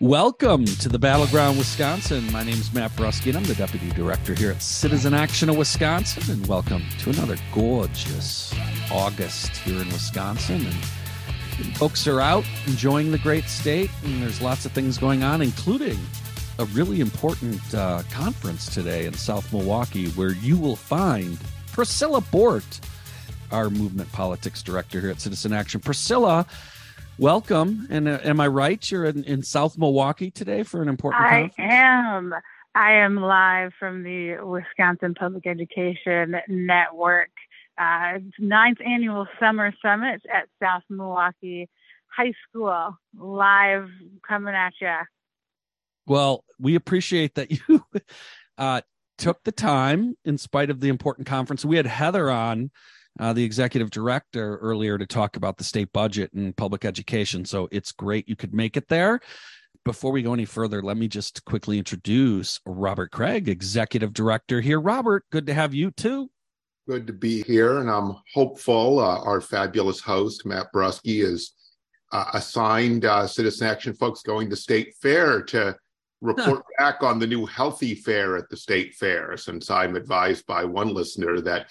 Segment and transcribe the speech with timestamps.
[0.00, 2.30] Welcome to the Battleground Wisconsin.
[2.30, 5.56] My name is Matt Brusky, and I'm the Deputy Director here at Citizen Action of
[5.56, 6.22] Wisconsin.
[6.30, 8.54] And welcome to another gorgeous
[8.92, 10.64] August here in Wisconsin.
[11.56, 15.42] And folks are out enjoying the great state, and there's lots of things going on,
[15.42, 15.98] including
[16.60, 21.36] a really important uh, conference today in South Milwaukee where you will find
[21.72, 22.80] Priscilla Bort,
[23.50, 25.80] our movement politics director here at Citizen Action.
[25.80, 26.46] Priscilla,
[27.18, 27.86] welcome.
[27.90, 28.90] And uh, am I right?
[28.90, 31.54] You're in, in, South Milwaukee today for an important conference.
[31.58, 32.34] I conference?
[32.34, 32.34] am.
[32.74, 37.30] I am live from the Wisconsin Public Education Network
[37.78, 41.68] uh, ninth annual summer summit at South Milwaukee
[42.08, 42.96] High School.
[43.16, 43.88] Live
[44.26, 44.96] coming at you.
[46.06, 47.84] Well, we appreciate that you
[48.58, 48.80] uh,
[49.16, 51.64] took the time in spite of the important conference.
[51.64, 52.70] We had Heather on
[53.18, 57.44] uh, the executive director earlier to talk about the state budget and public education.
[57.44, 59.20] So it's great you could make it there.
[59.84, 64.80] Before we go any further, let me just quickly introduce Robert Craig, executive director here.
[64.80, 66.30] Robert, good to have you too.
[66.86, 68.98] Good to be here, and I'm hopeful.
[68.98, 71.52] Uh, our fabulous host, Matt Brusky, is
[72.12, 75.76] uh, assigned uh, Citizen Action folks going to State Fair to
[76.20, 80.64] report back on the new healthy fair at the State Fair, since I'm advised by
[80.64, 81.70] one listener that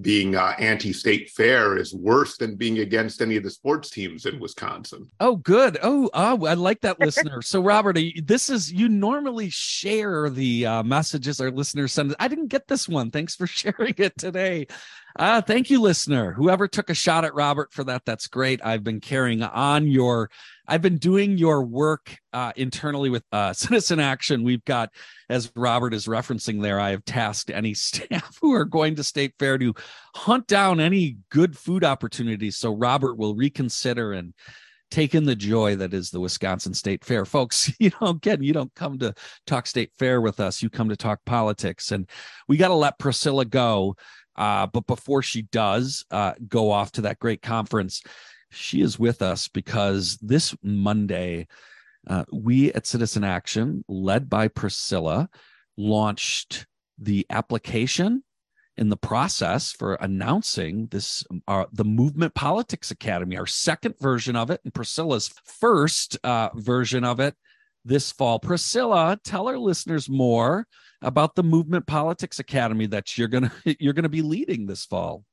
[0.00, 4.40] being uh, anti-state fair is worse than being against any of the sports teams in
[4.40, 5.06] Wisconsin.
[5.20, 5.78] Oh, good.
[5.82, 7.42] Oh, oh I like that listener.
[7.42, 12.14] So, Robert, this is you normally share the uh, messages our listeners send.
[12.18, 13.10] I didn't get this one.
[13.10, 14.66] Thanks for sharing it today.
[15.18, 16.32] Uh, thank you, listener.
[16.32, 18.64] Whoever took a shot at Robert for that, that's great.
[18.64, 20.30] I've been carrying on your
[20.66, 24.44] I've been doing your work uh, internally with uh, Citizen Action.
[24.44, 24.90] We've got,
[25.28, 29.34] as Robert is referencing there, I have tasked any staff who are going to State
[29.38, 29.74] Fair to
[30.14, 32.56] hunt down any good food opportunities.
[32.56, 34.34] So Robert will reconsider and
[34.90, 37.24] take in the joy that is the Wisconsin State Fair.
[37.24, 39.14] Folks, you know, again, you don't come to
[39.46, 41.90] talk State Fair with us, you come to talk politics.
[41.90, 42.08] And
[42.46, 43.96] we got to let Priscilla go.
[44.34, 48.02] Uh, but before she does uh, go off to that great conference,
[48.52, 51.46] she is with us because this Monday,
[52.06, 55.28] uh, we at Citizen Action, led by Priscilla,
[55.76, 56.66] launched
[56.98, 58.22] the application
[58.76, 64.50] in the process for announcing this uh, the movement politics academy our second version of
[64.50, 67.34] it and priscilla's first uh, version of it
[67.84, 68.38] this fall.
[68.38, 70.66] Priscilla tell our listeners more
[71.00, 75.24] about the movement politics academy that you're gonna you're gonna be leading this fall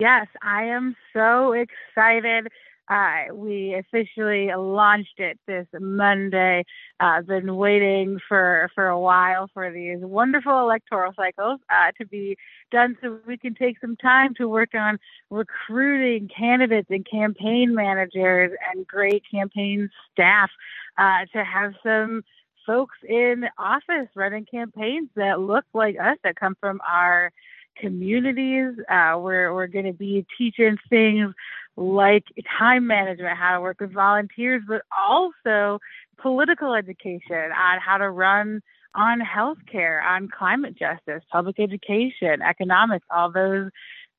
[0.00, 2.48] Yes, I am so excited.
[2.88, 6.64] Uh, we officially launched it this Monday.
[6.98, 12.06] I've uh, been waiting for for a while for these wonderful electoral cycles uh, to
[12.06, 12.38] be
[12.72, 18.52] done, so we can take some time to work on recruiting candidates and campaign managers
[18.72, 20.50] and great campaign staff
[20.96, 22.22] uh, to have some
[22.66, 27.30] folks in office running campaigns that look like us, that come from our
[27.76, 28.74] communities.
[28.88, 31.34] Uh, we're we're going to be teaching things
[31.76, 32.24] like
[32.58, 35.78] time management, how to work with volunteers, but also
[36.18, 38.60] political education on how to run
[38.94, 43.70] on healthcare, on climate justice, public education, economics, all those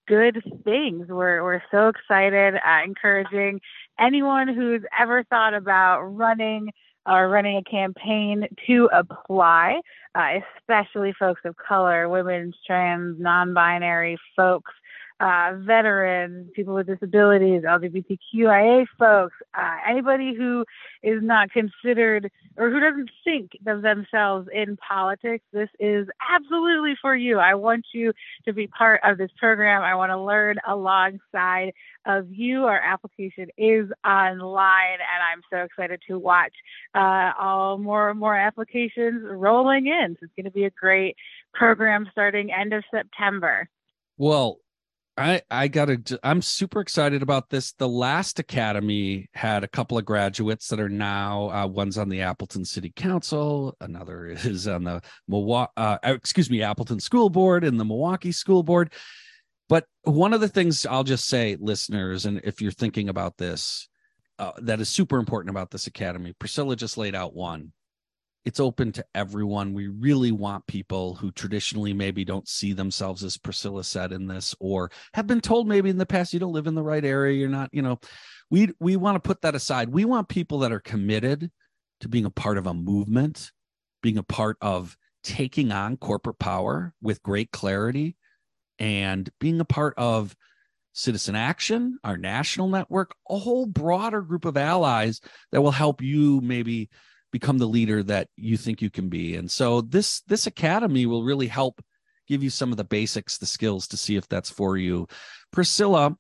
[0.08, 1.08] good things.
[1.10, 3.62] We're we're so excited, uh, encouraging
[4.00, 6.72] anyone who's ever thought about running
[7.06, 9.82] are running a campaign to apply,
[10.16, 14.72] uh, especially folks of color, women, trans, non binary folks
[15.22, 20.66] uh, veterans, people with disabilities, LGBTQIA folks, uh, anybody who
[21.04, 27.16] is not considered or who doesn't think of themselves in politics, this is absolutely for
[27.16, 27.38] you.
[27.38, 28.14] I want you
[28.46, 29.84] to be part of this program.
[29.84, 31.74] I want to learn alongside
[32.08, 32.66] of you.
[32.66, 36.54] Our application is online, and I'm so excited to watch
[36.96, 40.18] uh, all more and more applications rolling in.
[40.20, 41.16] So it's going to be a great
[41.54, 43.70] program starting end of September.
[44.18, 44.58] Well,
[45.18, 47.74] I I gotta I'm super excited about this.
[47.74, 52.22] The last academy had a couple of graduates that are now uh, one's on the
[52.22, 57.80] Appleton City Council, another is on the Milwaukee uh, excuse me Appleton School Board and
[57.80, 58.94] the Milwaukee School Board.
[59.68, 63.88] But one of the things I'll just say, listeners, and if you're thinking about this,
[64.38, 66.34] uh, that is super important about this academy.
[66.34, 67.72] Priscilla just laid out one
[68.44, 69.74] it's open to everyone.
[69.74, 74.56] We really want people who traditionally maybe don't see themselves as Priscilla said in this,
[74.60, 77.38] or have been told maybe in the past you don't live in the right area,
[77.38, 78.00] you're not, you know.
[78.50, 79.90] We we want to put that aside.
[79.90, 81.52] We want people that are committed
[82.02, 83.52] to being a part of a movement,
[84.02, 88.18] being a part of taking on corporate power with great clarity,
[88.80, 90.36] and being a part of
[90.94, 95.22] Citizen Action, our national network, a whole broader group of allies
[95.52, 96.90] that will help you maybe
[97.32, 99.36] become the leader that you think you can be.
[99.36, 101.82] And so this this academy will really help
[102.28, 105.08] give you some of the basics, the skills to see if that's for you.
[105.52, 106.16] Priscilla,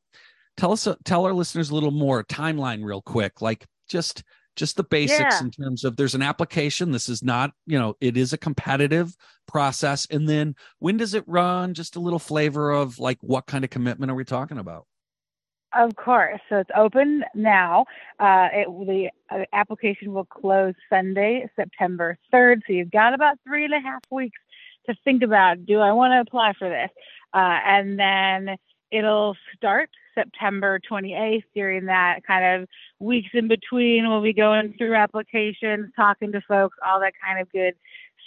[0.57, 4.23] tell us tell our listeners a little more timeline real quick, like just
[4.55, 5.39] just the basics yeah.
[5.39, 9.15] in terms of there's an application this is not you know it is a competitive
[9.47, 13.63] process and then when does it run just a little flavor of like what kind
[13.63, 14.85] of commitment are we talking about
[15.73, 16.39] of course.
[16.49, 17.85] So it's open now.
[18.19, 22.61] Uh, it, the uh, application will close Sunday, September 3rd.
[22.67, 24.39] So you've got about three and a half weeks
[24.87, 26.89] to think about do I want to apply for this?
[27.33, 28.57] Uh, and then
[28.91, 31.43] it'll start September 28th.
[31.55, 32.69] During that kind of
[32.99, 37.51] weeks in between, we'll be going through applications, talking to folks, all that kind of
[37.51, 37.75] good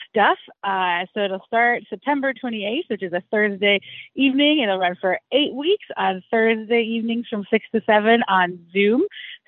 [0.08, 0.38] stuff.
[0.62, 3.80] Uh, so it'll start September 28th, which is a Thursday
[4.14, 4.60] evening.
[4.60, 9.02] It'll run for eight weeks on Thursday evenings from 6 to 7 on Zoom.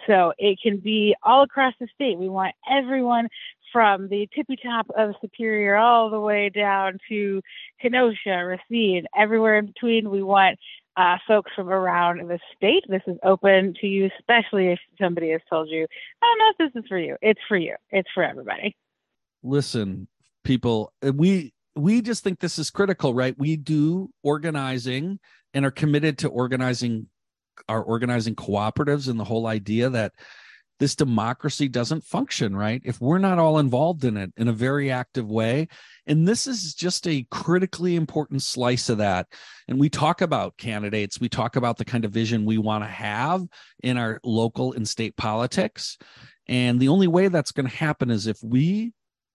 [0.06, 2.18] So it can be all across the state.
[2.18, 3.28] We want everyone
[3.72, 7.42] from the tippy top of Superior all the way down to
[7.80, 10.10] Kenosha, Racine, everywhere in between.
[10.10, 10.58] We want
[10.96, 12.84] uh, folks from around the state.
[12.88, 15.86] This is open to you, especially if somebody has told you,
[16.22, 17.16] I don't know if this is for you.
[17.20, 17.76] It's for you.
[17.90, 18.76] It's for everybody.
[19.42, 20.08] Listen,
[20.46, 23.34] people we we just think this is critical right?
[23.36, 25.18] We do organizing
[25.52, 27.08] and are committed to organizing
[27.68, 30.12] our organizing cooperatives and the whole idea that
[30.78, 32.80] this democracy doesn't function right?
[32.84, 35.68] If we're not all involved in it in a very active way.
[36.06, 39.26] And this is just a critically important slice of that.
[39.68, 41.20] And we talk about candidates.
[41.20, 43.42] We talk about the kind of vision we want to have
[43.82, 45.98] in our local and state politics.
[46.46, 48.92] And the only way that's going to happen is if we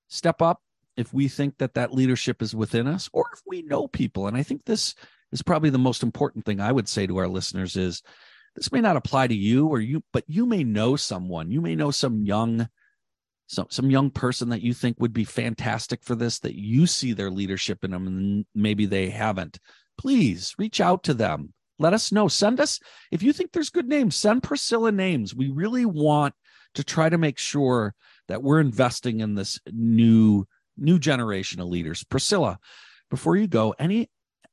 [0.07, 0.61] step up
[0.97, 4.27] if we think that that leadership is within us or if we know people.
[4.27, 4.95] And i think this
[5.31, 8.03] is probably the most important thing i would say to our listeners is
[8.55, 11.51] this may not apply to you or you but you may know someone.
[11.51, 12.67] You may know some young
[13.47, 17.13] some some young person that you think would be fantastic for this that you see
[17.13, 19.59] their leadership in them and maybe they haven't.
[19.97, 21.53] Please reach out to them.
[21.79, 22.27] Let us know.
[22.27, 22.79] Send us
[23.11, 25.33] if you think there's good names send priscilla names.
[25.33, 26.35] We really want
[26.75, 27.93] to try to make sure
[28.27, 30.45] that we're investing in this new
[30.77, 32.03] new generation of leaders.
[32.03, 32.59] Priscilla,
[33.09, 34.09] before you go, any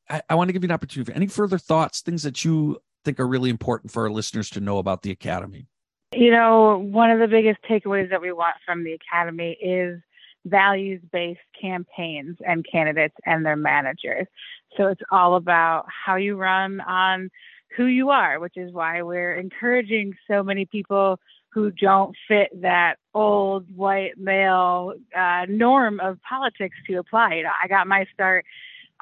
[0.09, 2.79] I, I want to give you an opportunity for any further thoughts, things that you
[3.05, 5.67] think are really important for our listeners to know about the academy.
[6.15, 10.01] You know, one of the biggest takeaways that we want from the academy is
[10.47, 14.27] values based campaigns and candidates and their managers.
[14.77, 17.31] So it's all about how you run on
[17.77, 21.19] who you are, which is why we're encouraging so many people
[21.51, 27.35] who don't fit that old white male uh, norm of politics to apply.
[27.35, 28.45] You know, I got my start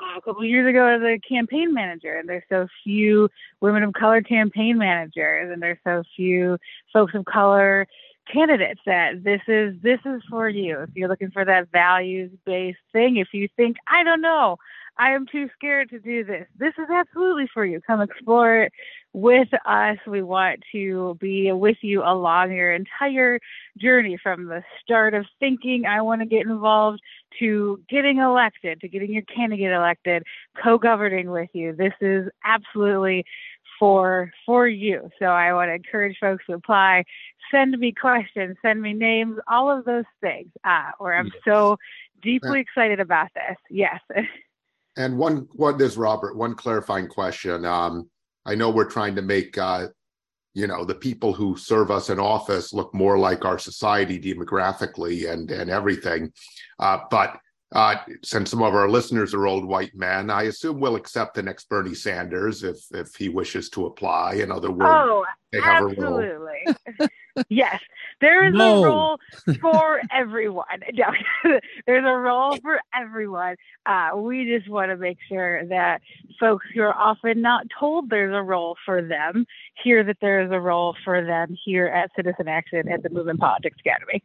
[0.01, 3.29] uh, a couple years ago as a campaign manager, and there's so few
[3.61, 6.59] women of color campaign managers, and there's so few
[6.93, 7.87] folks of color
[8.33, 12.77] candidates that this is this is for you if you're looking for that values based
[12.93, 14.57] thing if you think i don't know
[14.99, 16.47] I am too scared to do this.
[16.59, 17.81] This is absolutely for you.
[17.87, 18.73] Come explore it
[19.17, 19.97] with us.
[20.07, 23.41] We want to be with you along your entire
[23.79, 27.01] journey from the start of thinking, I want to get involved,
[27.39, 30.25] to getting elected, to getting your candidate elected,
[30.63, 31.75] co governing with you.
[31.75, 33.25] This is absolutely
[33.79, 35.09] for for you.
[35.19, 37.05] So I want to encourage folks to apply.
[37.51, 40.51] Send me questions, send me names, all of those things.
[40.63, 41.43] Uh, or I'm yes.
[41.47, 41.79] so
[42.23, 43.57] deeply excited about this.
[43.71, 44.01] Yes.
[44.99, 46.37] And one, what is Robert?
[46.39, 47.67] One clarifying question.
[47.67, 48.09] Um,
[48.47, 49.89] I know we're trying to make, uh,
[50.55, 55.31] you know, the people who serve us in office look more like our society demographically
[55.31, 56.33] and and everything.
[56.79, 57.39] Uh, but
[57.75, 61.43] uh, since some of our listeners are old white men, I assume we'll accept the
[61.43, 64.35] next Bernie Sanders if if he wishes to apply.
[64.35, 66.65] In other words, oh, they have absolutely.
[67.49, 67.81] yes,
[68.21, 68.83] there is no.
[68.83, 69.19] a role
[69.61, 70.67] for everyone.
[70.95, 71.07] No,
[71.87, 73.57] there's a role for everyone.
[73.85, 76.01] Uh, we just want to make sure that
[76.41, 79.45] folks who are often not told there's a role for them
[79.83, 83.41] hear that there is a role for them here at Citizen Action at the Movement
[83.41, 84.23] Politics Academy.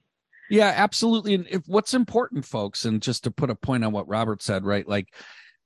[0.50, 1.34] Yeah, absolutely.
[1.34, 4.65] And if what's important, folks, and just to put a point on what Robert said,
[4.65, 4.88] right?
[4.88, 5.08] Like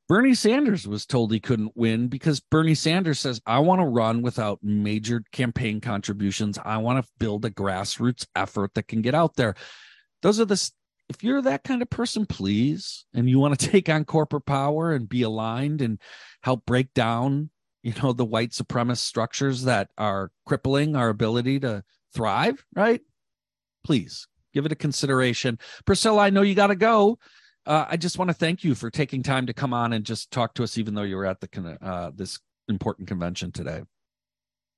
[0.07, 4.21] Bernie Sanders was told he couldn't win because Bernie Sanders says, I want to run
[4.21, 6.59] without major campaign contributions.
[6.63, 9.55] I want to build a grassroots effort that can get out there.
[10.21, 10.71] Those are the,
[11.09, 14.93] if you're that kind of person, please, and you want to take on corporate power
[14.93, 15.99] and be aligned and
[16.43, 17.49] help break down,
[17.81, 21.83] you know, the white supremacist structures that are crippling our ability to
[22.13, 23.01] thrive, right?
[23.83, 25.57] Please give it a consideration.
[25.85, 27.17] Priscilla, I know you got to go.
[27.65, 30.31] Uh, I just want to thank you for taking time to come on and just
[30.31, 33.81] talk to us, even though you were at the uh, this important convention today.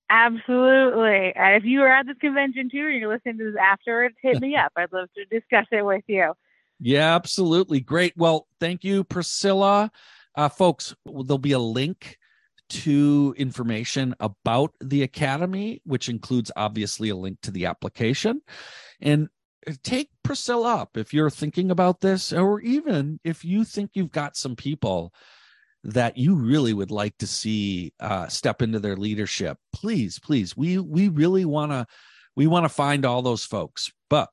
[0.09, 1.33] Absolutely.
[1.35, 4.39] And if you are at this convention too, or you're listening to this afterwards, hit
[4.39, 4.71] me up.
[4.77, 6.33] I'd love to discuss it with you.
[6.79, 7.81] Yeah, absolutely.
[7.81, 8.13] Great.
[8.15, 9.91] Well, thank you, Priscilla.
[10.35, 12.17] Uh, folks, there'll be a link
[12.69, 18.41] to information about the Academy, which includes obviously a link to the application.
[19.01, 19.29] And
[19.83, 24.37] take Priscilla up if you're thinking about this, or even if you think you've got
[24.37, 25.13] some people
[25.83, 29.57] that you really would like to see uh, step into their leadership.
[29.73, 31.87] Please, please, we we really want to
[32.35, 33.91] we want to find all those folks.
[34.09, 34.29] But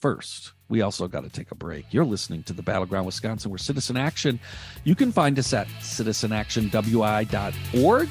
[0.00, 1.86] first, we also got to take a break.
[1.90, 4.38] You're listening to the Battleground Wisconsin, where Citizen Action.
[4.84, 8.08] You can find us at citizenactionwi.org.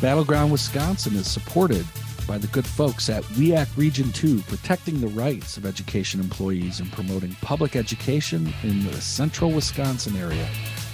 [0.00, 1.86] Battleground Wisconsin is supported
[2.26, 6.90] by the good folks at WEAC Region 2, protecting the rights of education employees and
[6.90, 10.48] promoting public education in the central Wisconsin area.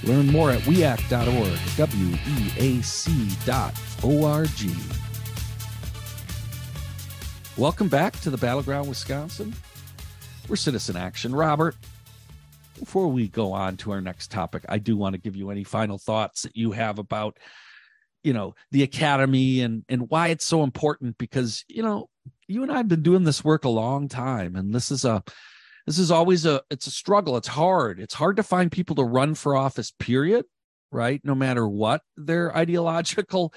[0.04, 4.74] Learn more at weac.org, W-E-A-C dot O-R-G.
[7.56, 9.54] Welcome back to the Battleground Wisconsin.
[10.48, 11.34] We're Citizen Action.
[11.34, 11.76] Robert,
[12.78, 15.64] before we go on to our next topic, I do want to give you any
[15.64, 17.38] final thoughts that you have about
[18.22, 22.08] you know the academy and and why it's so important because you know
[22.48, 25.22] you and I've been doing this work a long time and this is a
[25.86, 27.36] this is always a it's a struggle.
[27.36, 27.98] It's hard.
[27.98, 30.44] It's hard to find people to run for office period
[30.92, 31.22] right?
[31.24, 33.52] No matter what their ideological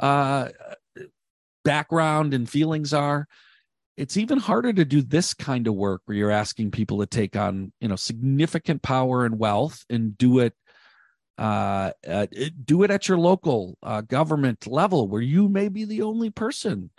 [0.00, 0.48] uh
[1.64, 3.26] background and feelings are.
[3.96, 7.36] It's even harder to do this kind of work where you're asking people to take
[7.36, 10.54] on you know significant power and wealth and do it
[11.38, 12.26] uh, uh,
[12.64, 16.90] do it at your local uh, government level where you may be the only person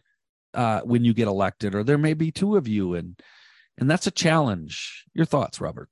[0.54, 3.22] uh, when you get elected or there may be two of you and
[3.80, 5.06] and that's a challenge.
[5.14, 5.90] Your thoughts robert?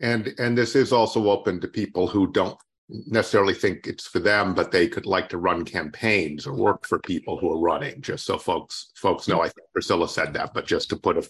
[0.00, 2.58] And and this is also open to people who don't
[2.88, 6.98] necessarily think it's for them but they could like to run campaigns or work for
[6.98, 9.40] people who are running just so folks folks know.
[9.40, 11.28] I think priscilla said that but just to put a,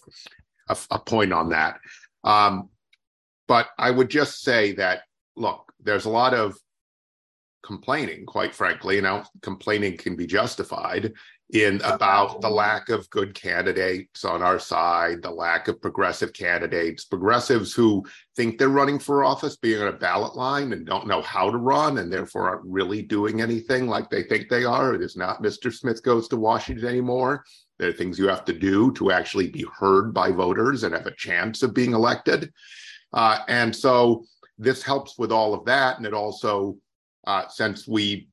[0.69, 1.79] a, a point on that.
[2.23, 2.69] Um,
[3.47, 5.01] but i would just say that
[5.35, 6.57] look, there's a lot of
[7.63, 8.95] complaining, quite frankly.
[8.95, 11.13] You know, complaining can be justified
[11.53, 17.03] in about the lack of good candidates on our side, the lack of progressive candidates,
[17.03, 18.05] progressives who
[18.37, 21.57] think they're running for office, being on a ballot line and don't know how to
[21.57, 24.93] run and therefore aren't really doing anything like they think they are.
[24.93, 25.73] It is not Mr.
[25.73, 27.43] Smith goes to Washington anymore.
[27.79, 31.07] There are things you have to do to actually be heard by voters and have
[31.07, 32.53] a chance of being elected.
[33.11, 34.23] Uh, and so
[34.57, 36.77] this helps with all of that, and it also,
[37.27, 38.27] uh, since we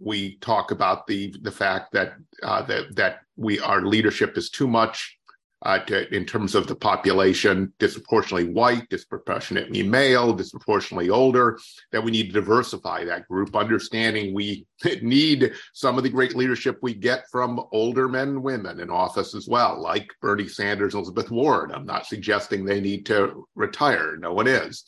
[0.00, 4.66] we talk about the the fact that uh, that that we our leadership is too
[4.66, 5.18] much
[5.64, 11.58] uh, to, in terms of the population, disproportionately white, disproportionately male, disproportionately older,
[11.90, 14.66] that we need to diversify that group, understanding we
[15.02, 19.34] need some of the great leadership we get from older men and women in office
[19.34, 21.72] as well, like Bernie Sanders, Elizabeth Warren.
[21.72, 24.16] I'm not suggesting they need to retire.
[24.18, 24.84] No one is.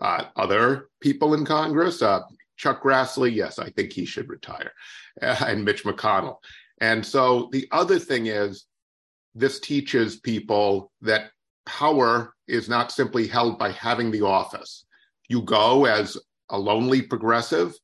[0.00, 2.20] Uh, other people in Congress, uh,
[2.56, 4.72] Chuck Grassley, yes, I think he should retire,
[5.22, 6.36] uh, and Mitch McConnell.
[6.80, 8.66] And so the other thing is,
[9.34, 11.30] this teaches people that
[11.66, 14.84] power is not simply held by having the office.
[15.28, 16.16] You go as
[16.50, 17.74] a lonely progressive,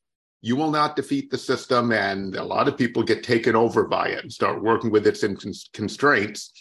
[0.41, 4.09] you will not defeat the system, and a lot of people get taken over by
[4.09, 5.23] it and start working with its
[5.73, 6.51] constraints.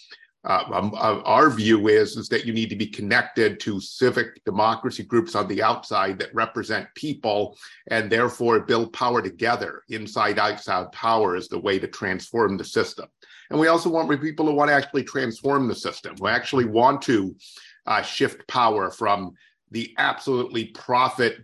[0.45, 4.45] Uh, um, uh, our view is is that you need to be connected to civic
[4.45, 7.57] democracy groups on the outside that represent people
[7.89, 13.07] and therefore build power together inside outside power is the way to transform the system.
[13.51, 17.01] And we also want people who want to actually transform the system who actually want
[17.03, 17.35] to
[17.87, 19.33] uh, shift power from
[19.71, 21.39] the absolutely profit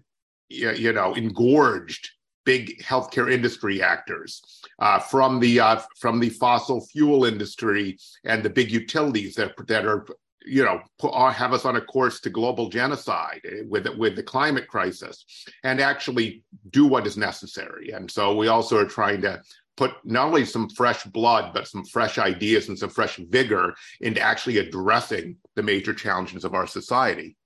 [0.51, 2.11] you know engorged
[2.51, 4.43] big healthcare industry actors,
[4.81, 9.87] uh, from the uh, from the fossil fuel industry and the big utilities that that
[9.87, 10.05] are
[10.45, 14.23] you know uh, have us on a course to global genocide eh, with with the
[14.35, 15.25] climate crisis,
[15.63, 17.93] and actually do what is necessary.
[17.93, 19.41] And so we also are trying to
[19.77, 24.21] put not only some fresh blood but some fresh ideas and some fresh vigor into
[24.21, 27.37] actually addressing the major challenges of our society.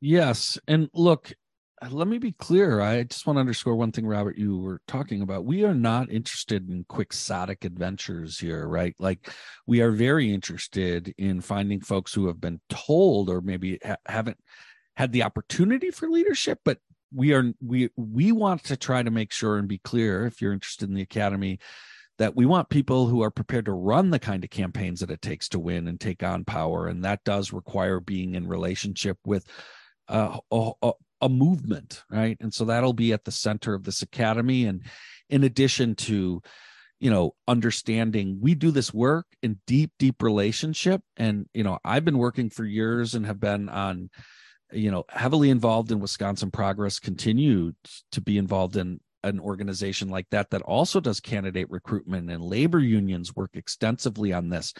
[0.00, 1.32] Yes, and look,
[1.90, 2.80] let me be clear.
[2.80, 5.44] I just want to underscore one thing, Robert, you were talking about.
[5.44, 8.94] We are not interested in quixotic adventures here, right?
[8.98, 9.30] Like,
[9.66, 14.38] we are very interested in finding folks who have been told or maybe ha- haven't
[14.96, 16.78] had the opportunity for leadership, but
[17.14, 20.52] we are we we want to try to make sure and be clear if you're
[20.52, 21.58] interested in the academy
[22.18, 25.22] that we want people who are prepared to run the kind of campaigns that it
[25.22, 29.46] takes to win and take on power and that does require being in relationship with
[30.08, 30.92] uh, a, a
[31.28, 32.36] movement, right?
[32.40, 34.66] And so that'll be at the center of this academy.
[34.66, 34.82] And
[35.28, 36.42] in addition to,
[37.00, 41.02] you know, understanding we do this work in deep, deep relationship.
[41.16, 44.10] And, you know, I've been working for years and have been on,
[44.72, 47.74] you know, heavily involved in Wisconsin Progress, continued
[48.12, 52.78] to be involved in an organization like that that also does candidate recruitment and labor
[52.78, 54.74] unions work extensively on this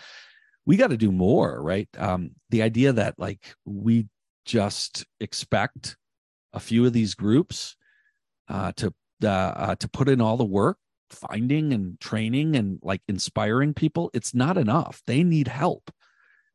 [0.66, 4.06] we got to do more right um, the idea that like we
[4.44, 5.96] just expect
[6.54, 7.76] a few of these groups
[8.48, 8.94] uh, to
[9.24, 10.78] uh, to put in all the work
[11.10, 15.02] finding and training and like inspiring people it's not enough.
[15.06, 15.90] They need help.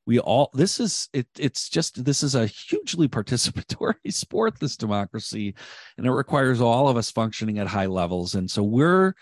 [0.06, 5.56] We all this is it it's just this is a hugely participatory sport this democracy
[5.98, 8.36] and it requires all of us functioning at high levels.
[8.36, 9.14] And so we're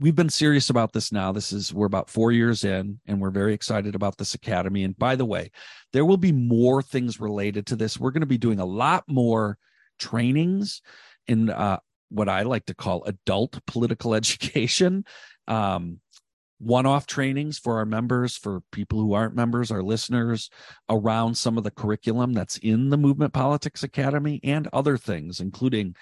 [0.00, 1.32] we've been serious about this now.
[1.32, 4.84] This is we're about 4 years in and we're very excited about this academy.
[4.84, 5.50] And by the way
[5.92, 7.98] there will be more things related to this.
[7.98, 9.58] We're going to be doing a lot more
[9.98, 10.82] trainings
[11.26, 11.78] in uh,
[12.10, 15.04] what I like to call adult political education.
[15.46, 16.00] Um,
[16.58, 20.48] one-off trainings for our members for people who aren't members our listeners
[20.88, 25.94] around some of the curriculum that's in the movement politics academy and other things including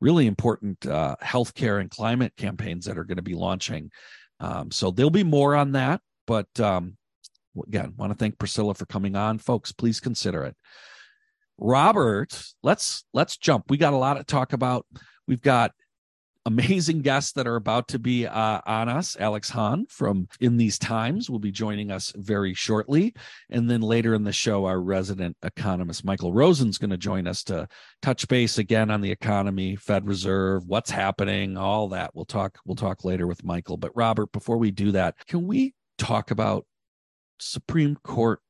[0.00, 3.90] really important uh, healthcare and climate campaigns that are going to be launching.
[4.40, 6.96] Um, so there'll be more on that but um,
[7.66, 9.38] again want to thank priscilla for coming on.
[9.38, 10.54] Folks please consider it.
[11.58, 13.64] Robert let's let's jump.
[13.68, 14.86] We got a lot to talk about.
[15.26, 15.72] We've got
[16.46, 19.16] amazing guests that are about to be uh, on us.
[19.20, 23.14] Alex Han from In These Times will be joining us very shortly.
[23.50, 27.44] And then later in the show, our resident economist, Michael Rosen's going to join us
[27.44, 27.68] to
[28.00, 32.10] touch base again on the economy, Fed Reserve, what's happening, all that.
[32.14, 33.76] We'll talk, we'll talk later with Michael.
[33.76, 36.66] But Robert, before we do that, can we talk about
[37.38, 38.40] Supreme Court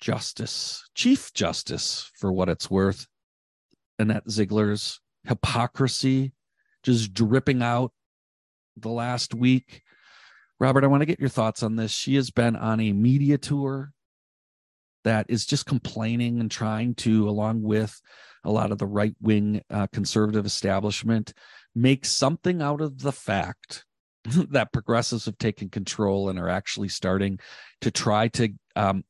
[0.00, 3.06] Justice, Chief Justice, for what it's worth,
[3.98, 6.32] Annette Ziegler's hypocrisy
[6.86, 7.92] just dripping out
[8.76, 9.82] the last week.
[10.60, 11.90] Robert, I want to get your thoughts on this.
[11.90, 13.92] She has been on a media tour
[15.02, 18.00] that is just complaining and trying to, along with
[18.44, 21.34] a lot of the right wing uh, conservative establishment,
[21.74, 23.84] make something out of the fact
[24.24, 27.40] that progressives have taken control and are actually starting
[27.80, 29.02] to try to um,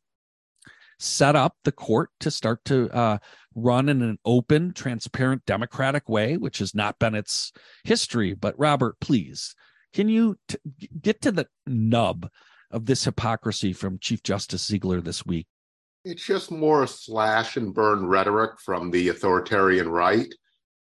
[0.99, 3.19] set up the court to start to uh,
[3.55, 7.53] run in an open, transparent, democratic way, which has not been its
[7.85, 8.35] history.
[8.35, 9.55] But Robert, please,
[9.93, 10.59] can you t-
[11.01, 12.29] get to the nub
[12.71, 15.47] of this hypocrisy from Chief Justice Ziegler this week?
[16.05, 20.33] It's just more slash and burn rhetoric from the authoritarian right.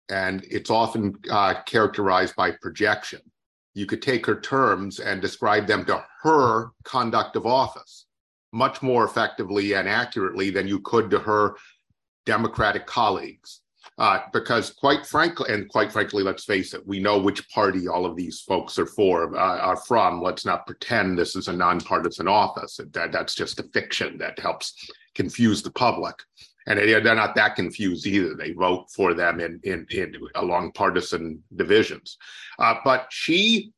[0.09, 3.21] And it's often uh, characterized by projection.
[3.75, 8.06] You could take her terms and describe them to her conduct of office
[8.57, 11.57] much more effectively and accurately than you could to her
[12.25, 13.61] Democratic colleagues.
[13.99, 18.05] Uh, because quite frankly, and quite frankly, let's face it, we know which party all
[18.05, 20.21] of these folks are for, uh, are from.
[20.21, 22.81] Let's not pretend this is a nonpartisan office.
[22.93, 26.17] That, that's just a fiction that helps confuse the public.
[26.67, 28.35] And they're not that confused either.
[28.35, 32.19] They vote for them in in, in along partisan divisions.
[32.59, 33.73] Uh, but she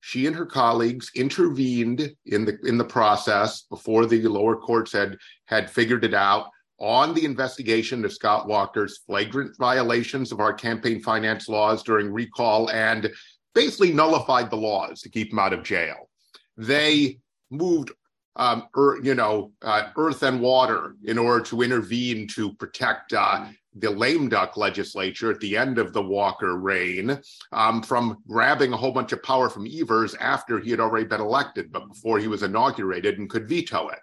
[0.00, 5.16] she and her colleagues intervened in the in the process before the lower courts had
[5.46, 6.46] had figured it out
[6.78, 12.70] on the investigation of Scott Walker's flagrant violations of our campaign finance laws during recall
[12.70, 13.10] and
[13.54, 16.08] basically nullified the laws to keep him out of jail.
[16.56, 17.18] They
[17.50, 17.92] moved
[18.36, 23.46] um, er, you know, uh, earth and water in order to intervene to protect uh,
[23.74, 27.20] the lame duck legislature at the end of the Walker reign
[27.52, 31.20] um, from grabbing a whole bunch of power from Evers after he had already been
[31.20, 34.00] elected, but before he was inaugurated and could veto it.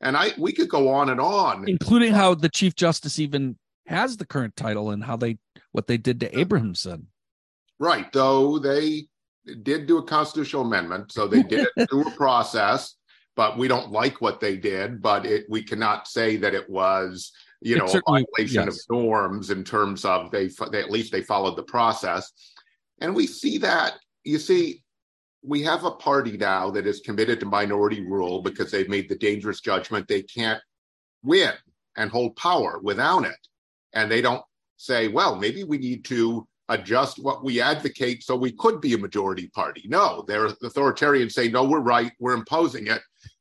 [0.00, 4.16] And I we could go on and on, including how the Chief Justice even has
[4.16, 5.38] the current title and how they
[5.72, 7.08] what they did to Abrahamson.
[7.80, 9.08] Right, though they
[9.62, 12.94] did do a constitutional amendment, so they did it through a process.
[13.34, 15.00] But we don't like what they did.
[15.00, 18.68] But it, we cannot say that it was you know, a violation yes.
[18.68, 22.32] of norms in terms of they, they at least they followed the process.
[23.00, 23.94] And we see that,
[24.24, 24.82] you see,
[25.42, 29.16] we have a party now that is committed to minority rule because they've made the
[29.16, 30.60] dangerous judgment they can't
[31.22, 31.52] win
[31.96, 33.36] and hold power without it.
[33.92, 34.42] And they don't
[34.76, 38.98] say, well, maybe we need to adjust what we advocate so we could be a
[38.98, 39.84] majority party.
[39.86, 43.00] No, they're authoritarians say, no, we're right, we're imposing it.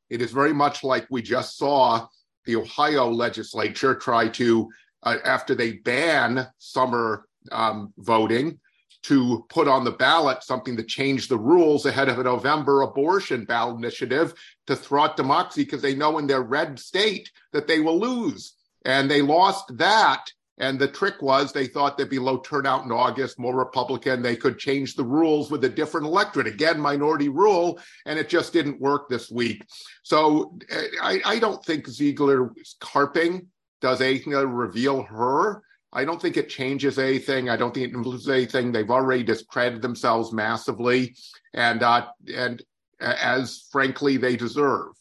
[0.10, 2.08] It is very much like we just saw
[2.48, 4.68] the Ohio legislature try to,
[5.04, 8.60] uh, after they ban summer um, voting,
[9.04, 13.46] to put on the ballot something to change the rules ahead of a November abortion
[13.46, 14.34] ballot initiative
[14.66, 18.54] to thwart democracy because they know in their red state that they will lose.
[18.86, 20.26] And they lost that
[20.60, 24.22] And the trick was they thought there'd be low turnout in August, more Republican.
[24.22, 26.48] They could change the rules with a different electorate.
[26.48, 29.64] Again, minority rule, and it just didn't work this week.
[30.02, 30.58] So
[31.02, 33.48] I, I don't think Ziegler's carping
[33.82, 35.62] does anything to reveal her.
[35.94, 37.50] I don't think it changes anything.
[37.50, 38.72] I don't think it influences anything.
[38.72, 41.16] They've already discredited themselves massively,
[41.54, 42.62] and uh, and
[43.00, 44.94] as frankly they deserve.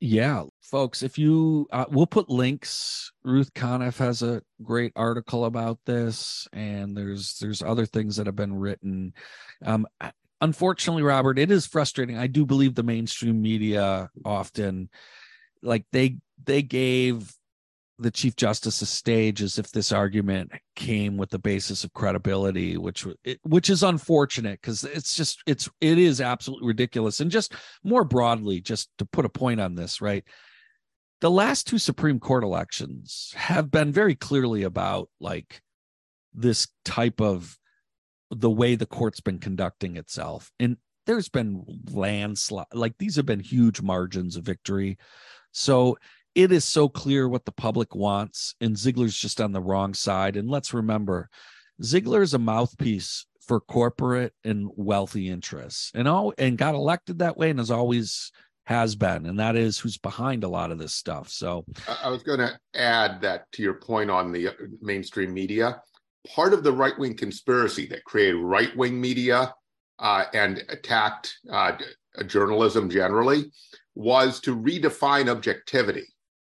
[0.00, 3.12] Yeah, folks, if you uh, we'll put links.
[3.24, 8.36] Ruth Conniff has a great article about this, and there's there's other things that have
[8.36, 9.12] been written.
[9.64, 9.86] Um,
[10.40, 12.18] unfortunately, Robert, it is frustrating.
[12.18, 14.90] I do believe the mainstream media often,
[15.62, 17.32] like they they gave
[18.00, 22.76] the chief justice a stage as if this argument came with the basis of credibility
[22.76, 23.04] which
[23.42, 28.60] which is unfortunate because it's just it's it is absolutely ridiculous and just more broadly
[28.60, 30.24] just to put a point on this right
[31.20, 35.62] the last two supreme court elections have been very clearly about like
[36.32, 37.58] this type of
[38.30, 40.50] the way the court's been conducting itself.
[40.60, 40.76] And
[41.06, 44.98] there's been landslide like these have been huge margins of victory.
[45.52, 45.96] So
[46.34, 50.36] it is so clear what the public wants, and Ziegler's just on the wrong side.
[50.36, 51.30] And let's remember,
[51.82, 57.38] Ziegler is a mouthpiece for corporate and wealthy interests, and all and got elected that
[57.38, 58.30] way, and as always
[58.68, 61.30] has been, and that is who's behind a lot of this stuff.
[61.30, 61.64] So,
[62.02, 64.52] I was going to add that to your point on the uh,
[64.82, 65.80] mainstream media.
[66.34, 69.54] Part of the right wing conspiracy that created right wing media
[69.98, 71.78] uh, and attacked uh,
[72.26, 73.50] journalism generally
[73.94, 76.06] was to redefine objectivity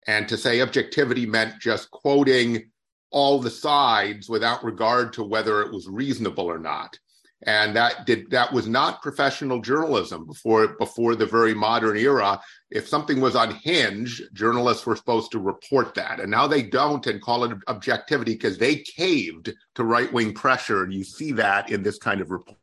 [0.06, 2.70] and to say objectivity meant just quoting
[3.10, 6.98] all the sides without regard to whether it was reasonable or not
[7.42, 12.40] and that did that was not professional journalism before before the very modern era.
[12.70, 16.20] If something was unhinged journalists were supposed to report that.
[16.20, 20.82] And now they don't and call it objectivity because they caved to right-wing pressure.
[20.82, 22.58] And you see that in this kind of report.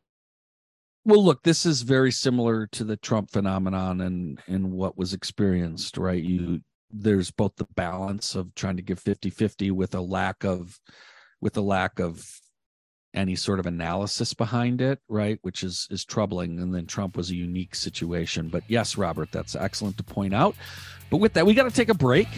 [1.06, 5.96] Well look this is very similar to the trump phenomenon and and what was experienced
[5.96, 6.22] right?
[6.22, 6.60] You
[6.90, 10.78] there's both the balance of trying to give 50-50 with a lack of
[11.40, 12.24] with a lack of
[13.16, 17.30] any sort of analysis behind it right which is is troubling and then trump was
[17.30, 18.48] a unique situation.
[18.48, 20.54] But yes robert that's excellent to point out.
[21.10, 22.28] But with that we got to take a break.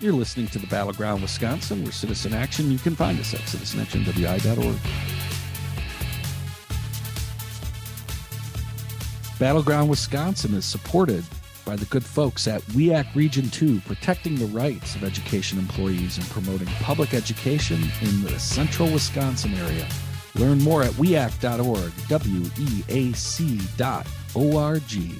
[0.00, 1.84] You're listening to the battleground wisconsin.
[1.84, 2.72] We're citizen action.
[2.72, 4.78] You can find us at citizenactionwi.org
[9.42, 11.24] battleground wisconsin is supported
[11.64, 16.24] by the good folks at WEAC Region 2, protecting the rights of education employees and
[16.30, 19.88] promoting public education in the central Wisconsin area.
[20.34, 25.14] Learn more at weac.org, W E A C dot O R G.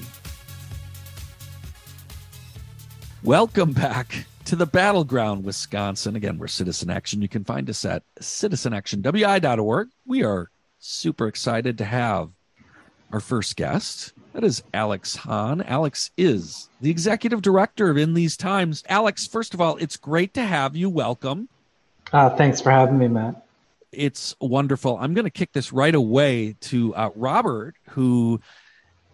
[3.23, 6.15] Welcome back to the Battleground, Wisconsin.
[6.15, 7.21] Again, we're Citizen Action.
[7.21, 9.89] You can find us at citizenactionwi.org.
[10.05, 10.49] We are
[10.79, 12.31] super excited to have
[13.13, 14.13] our first guest.
[14.33, 15.61] That is Alex Han.
[15.61, 18.83] Alex is the executive director of In These Times.
[18.89, 20.89] Alex, first of all, it's great to have you.
[20.89, 21.47] Welcome.
[22.11, 23.42] Uh, thanks for having me, Matt.
[23.93, 24.97] It's wonderful.
[24.99, 28.39] I'm going to kick this right away to uh, Robert, who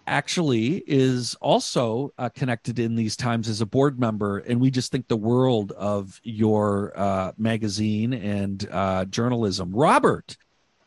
[0.07, 4.39] actually is also uh, connected in these times as a board member.
[4.39, 9.71] And we just think the world of your uh, magazine and uh, journalism.
[9.71, 10.35] Robert.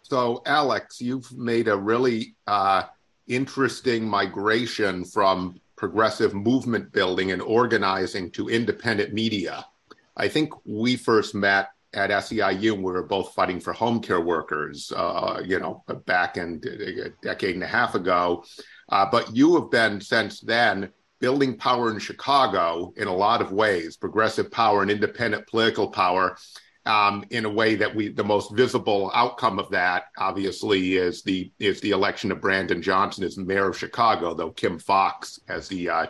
[0.02, 2.83] So, Alex, you've made a really uh,
[3.28, 9.64] interesting migration from progressive movement building and organizing to independent media.
[10.16, 12.76] I think we first met at SEIU.
[12.76, 17.55] We were both fighting for home care workers, uh, you know, back in a decade
[17.55, 18.44] and a half ago.
[18.88, 23.52] Uh, but you have been since then building power in Chicago in a lot of
[23.52, 26.37] ways, progressive power and independent political power
[26.85, 31.52] um, in a way that we the most visible outcome of that obviously is the
[31.61, 35.88] is the election of Brandon Johnson as mayor of Chicago, though Kim Foxx as the
[35.88, 36.07] uh,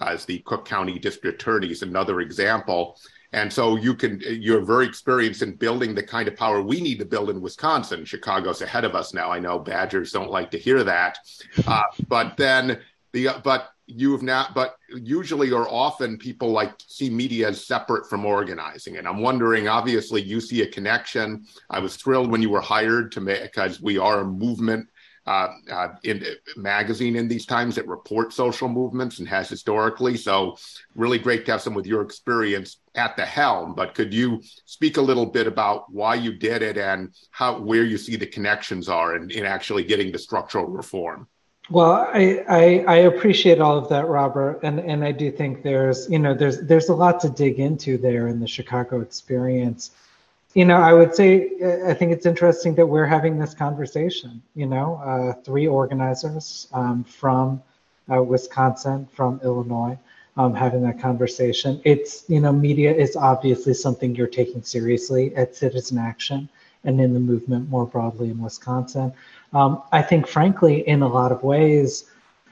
[0.00, 2.98] as the Cook County District Attorney is another example.
[3.34, 7.00] And so you can you're very experienced in building the kind of power we need
[7.00, 8.04] to build in Wisconsin.
[8.04, 9.30] Chicago's ahead of us now.
[9.30, 11.18] I know Badgers don't like to hear that,
[11.66, 12.80] uh, but then
[13.12, 18.08] the but you have not but usually or often people like see media as separate
[18.08, 22.48] from organizing and i'm wondering obviously you see a connection i was thrilled when you
[22.48, 24.88] were hired to make because we are a movement
[25.26, 26.24] uh, uh, in
[26.56, 30.16] magazine in these times that reports social movements and has historically.
[30.16, 30.56] So,
[30.94, 33.74] really great to have some with your experience at the helm.
[33.74, 37.84] But could you speak a little bit about why you did it and how where
[37.84, 41.26] you see the connections are in, in actually getting the structural reform?
[41.70, 46.08] Well, I, I, I appreciate all of that, Robert, and and I do think there's
[46.10, 49.92] you know there's there's a lot to dig into there in the Chicago experience.
[50.54, 51.50] You know, I would say
[51.86, 54.40] I think it's interesting that we're having this conversation.
[54.54, 57.62] You know, uh, three organizers um, from
[58.12, 59.98] uh, Wisconsin, from Illinois,
[60.36, 61.80] um, having that conversation.
[61.84, 66.48] It's you know, media is obviously something you're taking seriously at Citizen Action
[66.84, 69.12] and in the movement more broadly in Wisconsin.
[69.52, 72.04] Um, I think, frankly, in a lot of ways,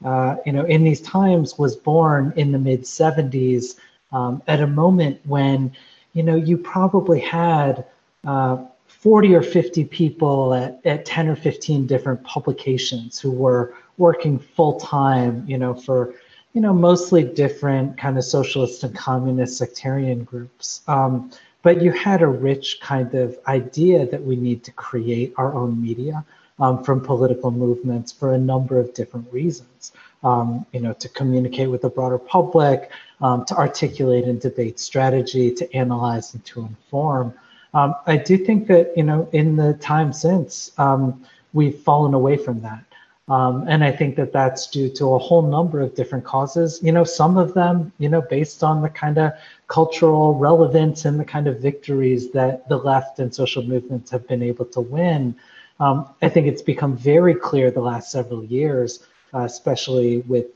[0.03, 3.75] uh, you know, in these times was born in the mid 70s
[4.11, 5.73] um, at a moment when,
[6.13, 7.85] you know, you probably had
[8.25, 8.57] uh,
[8.87, 14.79] 40 or 50 people at, at 10 or 15 different publications who were working full
[14.79, 16.13] time, you know, for,
[16.53, 20.81] you know, mostly different kind of socialist and communist sectarian groups.
[20.87, 21.31] Um,
[21.63, 25.81] but you had a rich kind of idea that we need to create our own
[25.81, 26.23] media
[26.59, 29.91] um, from political movements for a number of different reasons.
[30.23, 35.53] Um, you know, to communicate with the broader public, um, to articulate and debate strategy,
[35.53, 37.33] to analyze and to inform.
[37.73, 42.37] Um, I do think that you know, in the time since, um, we've fallen away
[42.37, 42.83] from that.
[43.29, 46.81] Um, and I think that that's due to a whole number of different causes.
[46.83, 49.31] You know, some of them, you know, based on the kind of
[49.67, 54.43] cultural relevance and the kind of victories that the left and social movements have been
[54.43, 55.35] able to win.
[55.79, 60.47] Um, I think it's become very clear the last several years, uh, especially with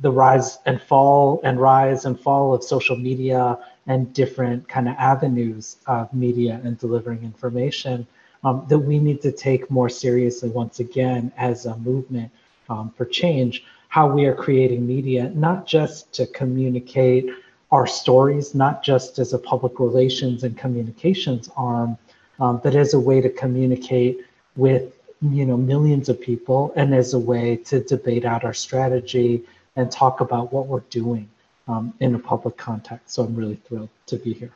[0.00, 4.94] the rise and fall and rise and fall of social media and different kind of
[4.98, 8.06] avenues of media and delivering information
[8.44, 12.30] um, that we need to take more seriously once again as a movement
[12.68, 17.28] um, for change how we are creating media not just to communicate
[17.72, 21.98] our stories not just as a public relations and communications arm
[22.40, 24.18] um, but as a way to communicate
[24.56, 29.42] with you know millions of people and as a way to debate out our strategy
[29.76, 31.28] and talk about what we're doing
[31.68, 34.52] um, in a public context so i'm really thrilled to be here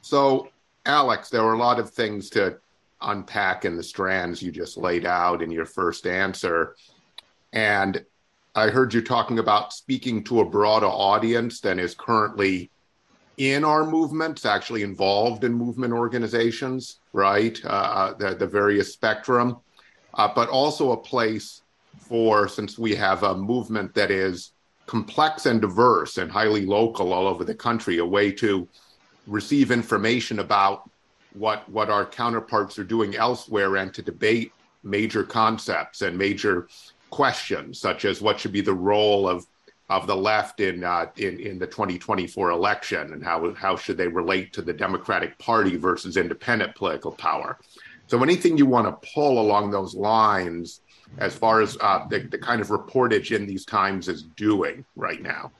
[0.00, 0.48] so
[0.86, 2.56] alex there were a lot of things to
[3.04, 6.74] unpack in the strands you just laid out in your first answer.
[7.52, 8.04] And
[8.54, 12.70] I heard you talking about speaking to a broader audience than is currently
[13.36, 17.60] in our movements, actually involved in movement organizations, right?
[17.64, 19.56] Uh, uh, the, the various spectrum,
[20.14, 21.62] uh, but also a place
[21.98, 24.52] for, since we have a movement that is
[24.86, 28.68] complex and diverse and highly local all over the country, a way to
[29.26, 30.90] receive information about
[31.32, 36.68] what what our counterparts are doing elsewhere and to debate major concepts and major
[37.10, 39.46] questions such as what should be the role of
[39.90, 44.08] of the left in uh, in in the 2024 election and how how should they
[44.08, 47.58] relate to the Democratic Party versus independent political power.
[48.06, 50.80] So anything you want to pull along those lines
[51.18, 55.22] as far as uh, the, the kind of reportage in these times is doing right
[55.22, 55.50] now.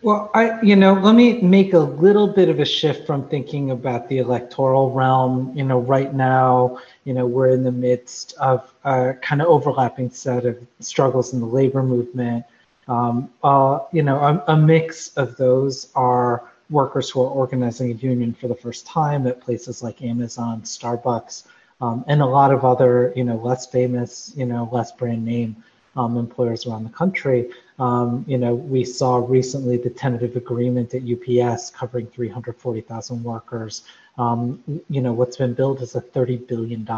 [0.00, 3.72] Well, I, you know, let me make a little bit of a shift from thinking
[3.72, 5.52] about the electoral realm.
[5.56, 10.10] You know, right now, you know, we're in the midst of a kind of overlapping
[10.10, 12.44] set of struggles in the labor movement.
[12.86, 17.94] Um, uh, you know, a, a mix of those are workers who are organizing a
[17.94, 21.44] union for the first time at places like Amazon, Starbucks,
[21.80, 25.56] um, and a lot of other, you know, less famous, you know, less brand name
[25.96, 27.50] um, employers around the country.
[27.78, 33.82] Um, you know, we saw recently the tentative agreement at UPS covering 340,000 workers.
[34.16, 36.88] Um, you know, what's been billed is a $30 billion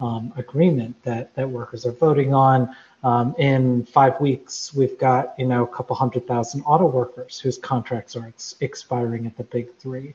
[0.00, 2.74] um, agreement that, that workers are voting on.
[3.04, 7.58] Um, in five weeks, we've got, you know, a couple hundred thousand auto workers whose
[7.58, 10.14] contracts are ex- expiring at the big three.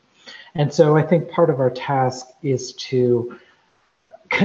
[0.56, 3.40] And so I think part of our task is to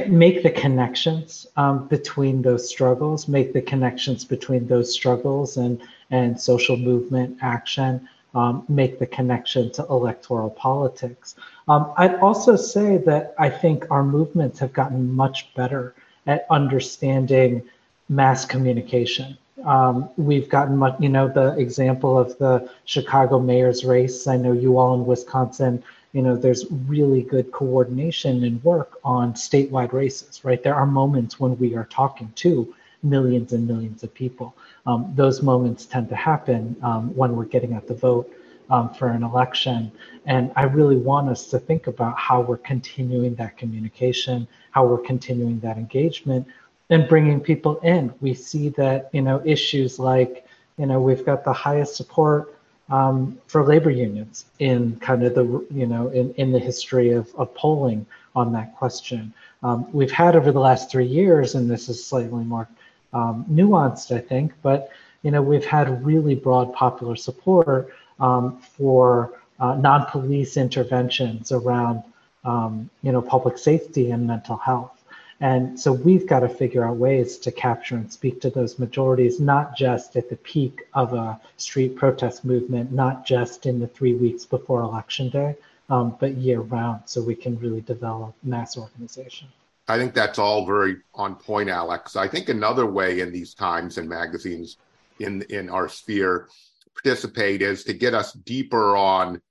[0.09, 6.41] make the connections um, between those struggles, make the connections between those struggles and, and
[6.41, 11.35] social movement action, um, make the connection to electoral politics.
[11.69, 15.95] Um, I'd also say that I think our movements have gotten much better
[16.27, 17.63] at understanding
[18.09, 19.37] mass communication.
[19.65, 24.27] Um, we've gotten much, you know, the example of the Chicago mayor's race.
[24.27, 29.33] I know you all in Wisconsin you know, there's really good coordination and work on
[29.33, 30.63] statewide races, right?
[30.63, 34.55] There are moments when we are talking to millions and millions of people.
[34.87, 38.31] Um, those moments tend to happen um, when we're getting at the vote
[38.71, 39.91] um, for an election.
[40.27, 44.99] And I really want us to think about how we're continuing that communication, how we're
[44.99, 46.47] continuing that engagement,
[46.91, 48.13] and bringing people in.
[48.21, 50.47] We see that, you know, issues like,
[50.79, 52.55] you know, we've got the highest support
[52.93, 57.35] um, for labor unions in kind of the you know in, in the history of,
[57.35, 59.33] of polling on that question.
[59.63, 62.69] Um, we've had over the last three years, and this is slightly more
[63.13, 64.91] um, nuanced, I think, but
[65.23, 72.03] you know we've had really broad popular support um, for uh, non-police interventions around
[72.45, 75.02] um, you know, public safety and mental health.
[75.43, 79.41] And so we've got to figure out ways to capture and speak to those majorities,
[79.41, 84.15] not just at the peak of a street protest movement, not just in the three
[84.15, 85.57] weeks before election day,
[85.91, 89.49] um, but year round, so we can really develop mass organization.
[89.89, 92.15] I think that's all very on point, Alex.
[92.15, 94.77] I think another way in these times and magazines
[95.19, 96.49] in in our sphere
[96.95, 99.43] participate is to get us deeper on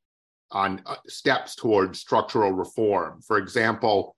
[0.51, 3.21] on uh, steps towards structural reform.
[3.21, 4.15] For example,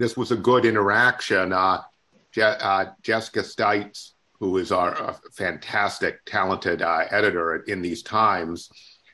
[0.00, 1.52] this was a good interaction.
[1.52, 1.82] Uh,
[2.32, 8.70] Je- uh, Jessica Stites, who is our fantastic, talented uh, editor in these times,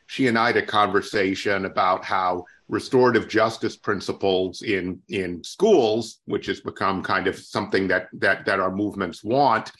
[0.07, 6.47] she and I had a conversation about how restorative justice principles in in schools, which
[6.47, 9.73] has become kind of something that that that our movements want,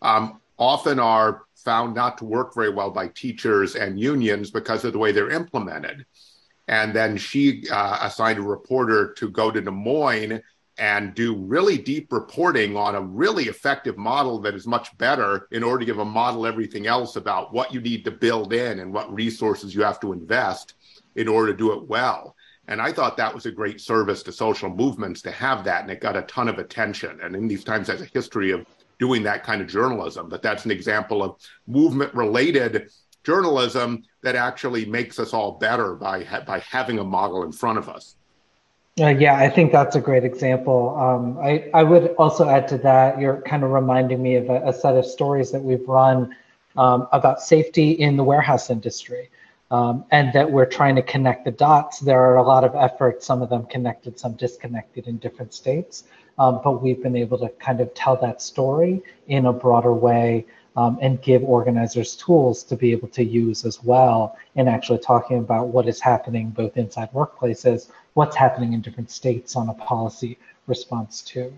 [0.00, 4.94] um, often are found not to work very well by teachers and unions because of
[4.94, 6.06] the way they're implemented.
[6.66, 10.40] And then she uh, assigned a reporter to go to Des Moines
[10.78, 15.62] and do really deep reporting on a really effective model that is much better in
[15.62, 18.92] order to give a model everything else about what you need to build in and
[18.92, 20.74] what resources you have to invest
[21.14, 22.34] in order to do it well.
[22.66, 25.82] And I thought that was a great service to social movements to have that.
[25.82, 27.20] And it got a ton of attention.
[27.22, 28.66] And in these times, has a history of
[28.98, 30.28] doing that kind of journalism.
[30.28, 32.90] But that's an example of movement related
[33.22, 37.88] journalism that actually makes us all better by, by having a model in front of
[37.88, 38.16] us.
[39.00, 40.96] Uh, yeah, I think that's a great example.
[40.96, 44.68] Um, I, I would also add to that, you're kind of reminding me of a,
[44.68, 46.36] a set of stories that we've run
[46.76, 49.30] um, about safety in the warehouse industry.
[49.70, 51.98] Um, and that we're trying to connect the dots.
[51.98, 56.04] There are a lot of efforts, some of them connected, some disconnected in different states.
[56.38, 60.46] Um, but we've been able to kind of tell that story in a broader way
[60.76, 65.38] um, and give organizers tools to be able to use as well in actually talking
[65.38, 70.38] about what is happening both inside workplaces, what's happening in different states on a policy
[70.66, 71.52] response to.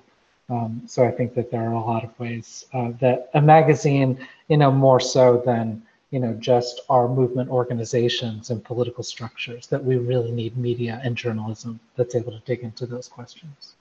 [0.48, 4.26] Um, so I think that there are a lot of ways uh, that a magazine,
[4.48, 9.82] you know, more so than you know just our movement organizations and political structures, that
[9.82, 13.74] we really need media and journalism that's able to dig into those questions.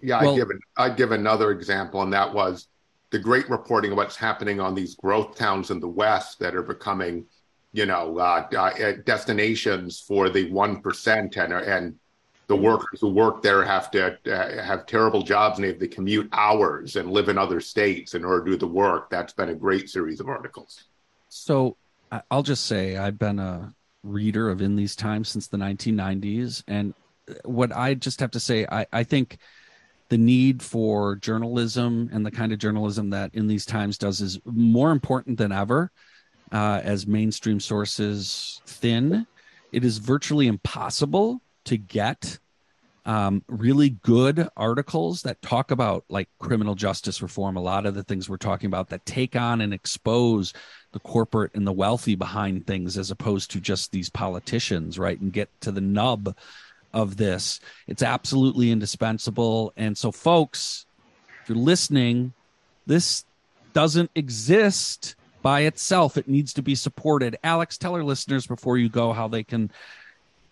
[0.00, 2.68] Yeah, well, I'd give an, I'd give another example, and that was
[3.10, 6.62] the great reporting of what's happening on these growth towns in the West that are
[6.62, 7.24] becoming,
[7.72, 11.96] you know, uh, uh, destinations for the one percent, and and
[12.48, 15.88] the workers who work there have to uh, have terrible jobs and they have to
[15.88, 19.10] commute hours and live in other states in order to do the work.
[19.10, 20.84] That's been a great series of articles.
[21.28, 21.76] So
[22.30, 26.94] I'll just say I've been a reader of In These Times since the 1990s, and
[27.44, 29.38] what I just have to say, I, I think
[30.08, 34.38] the need for journalism and the kind of journalism that in these times does is
[34.44, 35.90] more important than ever
[36.52, 39.26] uh, as mainstream sources thin
[39.72, 42.38] it is virtually impossible to get
[43.04, 48.02] um, really good articles that talk about like criminal justice reform a lot of the
[48.02, 50.52] things we're talking about that take on and expose
[50.90, 55.32] the corporate and the wealthy behind things as opposed to just these politicians right and
[55.32, 56.34] get to the nub
[56.96, 57.60] of this.
[57.86, 59.72] It's absolutely indispensable.
[59.76, 60.86] And so, folks,
[61.42, 62.32] if you're listening,
[62.86, 63.24] this
[63.74, 66.16] doesn't exist by itself.
[66.16, 67.36] It needs to be supported.
[67.44, 69.70] Alex, tell our listeners before you go how they can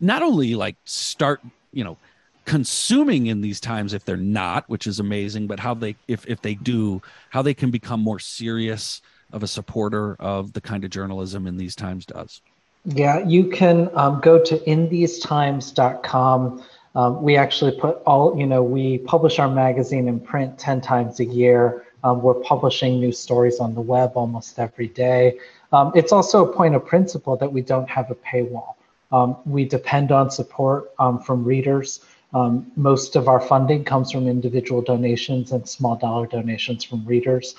[0.05, 1.41] not only like start,
[1.73, 1.97] you know,
[2.45, 6.43] consuming in these times if they're not, which is amazing, but how they if if
[6.43, 9.01] they do, how they can become more serious
[9.33, 12.43] of a supporter of the kind of journalism in these times does.
[12.85, 16.63] Yeah, you can um, go to inthesetimes.com.
[16.95, 21.19] Um, we actually put all, you know, we publish our magazine in print 10 times
[21.19, 21.87] a year.
[22.05, 25.39] Um, we're publishing new stories on the web almost every day.
[25.73, 28.75] Um, it's also a point of principle that we don't have a paywall.
[29.13, 32.01] Um, we depend on support um, from readers.
[32.77, 37.55] most of our funding comes from individual donations and small dollar donations from readers.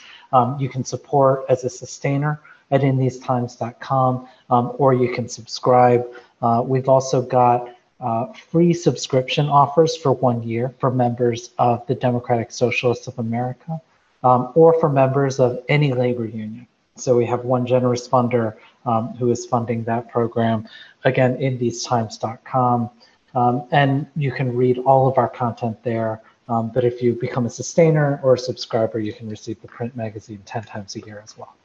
[0.59, 6.05] you can support as a sustainer at inthesetimes.com, um, or you can subscribe.
[6.41, 7.69] Uh, we've also got
[7.99, 13.79] uh, free subscription offers for one year for members of the Democratic Socialists of America
[14.23, 16.67] um, or for members of any labor union.
[16.97, 20.67] So we have one generous funder um, who is funding that program.
[21.03, 22.89] Again, inthesetimes.com.
[23.35, 26.21] Um, and you can read all of our content there.
[26.47, 29.95] Um, but if you become a sustainer or a subscriber, you can receive the print
[29.95, 31.55] magazine 10 times a year as well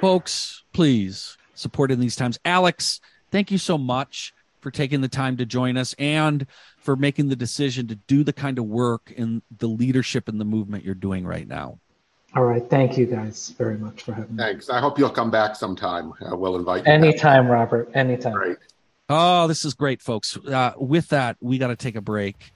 [0.00, 3.00] folks please support in these times alex
[3.32, 6.46] thank you so much for taking the time to join us and
[6.78, 10.44] for making the decision to do the kind of work in the leadership and the
[10.44, 11.78] movement you're doing right now
[12.34, 15.30] all right thank you guys very much for having me thanks i hope you'll come
[15.30, 17.52] back sometime uh, we'll invite you anytime back.
[17.52, 18.58] robert anytime Great.
[19.10, 20.36] Oh, this is great, folks.
[20.36, 22.52] Uh, with that, we got to take a break.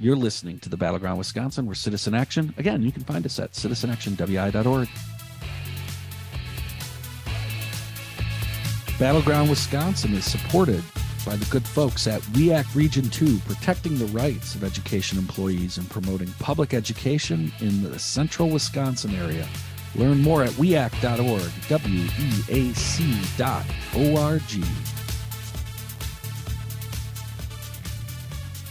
[0.00, 1.66] You're listening to the Battleground Wisconsin.
[1.66, 2.52] We're Citizen Action.
[2.56, 4.88] Again, you can find us at citizenactionwi.org.
[8.98, 10.82] Battleground Wisconsin is supported
[11.24, 15.88] by the good folks at WEAC Region 2, protecting the rights of education employees and
[15.90, 19.46] promoting public education in the central Wisconsin area.
[19.94, 24.62] Learn more at weac.org, W E A C dot O R G.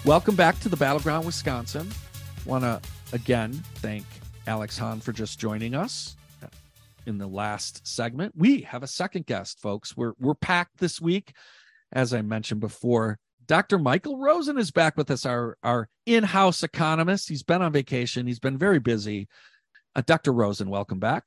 [0.06, 1.90] Welcome back to the Battleground Wisconsin.
[2.46, 2.82] Want to
[3.14, 4.06] again thank
[4.48, 6.16] Alex Han for just joining us
[7.06, 8.34] in the last segment.
[8.38, 9.98] We have a second guest, folks.
[9.98, 11.34] We're we're packed this week
[11.92, 13.80] as I mentioned before, Dr.
[13.80, 17.30] Michael Rosen is back with us, our, our in house economist.
[17.30, 19.28] He's been on vacation, he's been very busy.
[19.96, 20.32] Uh, Dr.
[20.32, 21.24] Rosen, welcome back.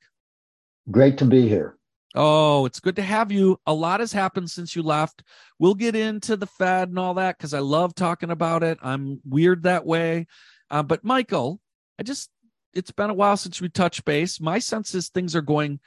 [0.89, 1.77] Great to be here.
[2.15, 3.59] Oh, it's good to have you.
[3.65, 5.23] A lot has happened since you left.
[5.59, 8.77] We'll get into the Fed and all that because I love talking about it.
[8.81, 10.27] I'm weird that way.
[10.69, 11.59] Uh, but Michael,
[11.99, 12.29] I just,
[12.73, 14.39] it's been a while since we touched base.
[14.39, 15.79] My sense is things are going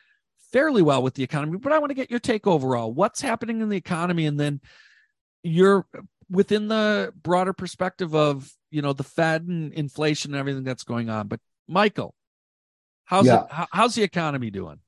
[0.53, 2.93] fairly well with the economy, but I want to get your take overall.
[2.93, 4.61] What's happening in the economy, and then
[5.43, 5.87] you're
[6.31, 11.09] within the broader perspective of you know the Fed and inflation and everything that's going
[11.09, 11.29] on.
[11.29, 12.15] But Michael,
[13.05, 13.45] how's yeah.
[13.45, 14.79] it, how's the economy doing?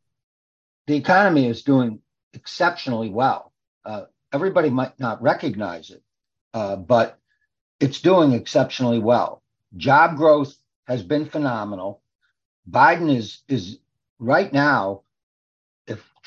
[0.87, 2.01] The economy is doing
[2.33, 3.53] exceptionally well.
[3.85, 6.03] Uh, everybody might not recognize it,
[6.55, 7.19] uh, but
[7.81, 9.43] it's doing exceptionally well.
[9.77, 10.55] Job growth
[10.87, 12.03] has been phenomenal.
[12.69, 13.79] Biden is is
[14.19, 15.03] right now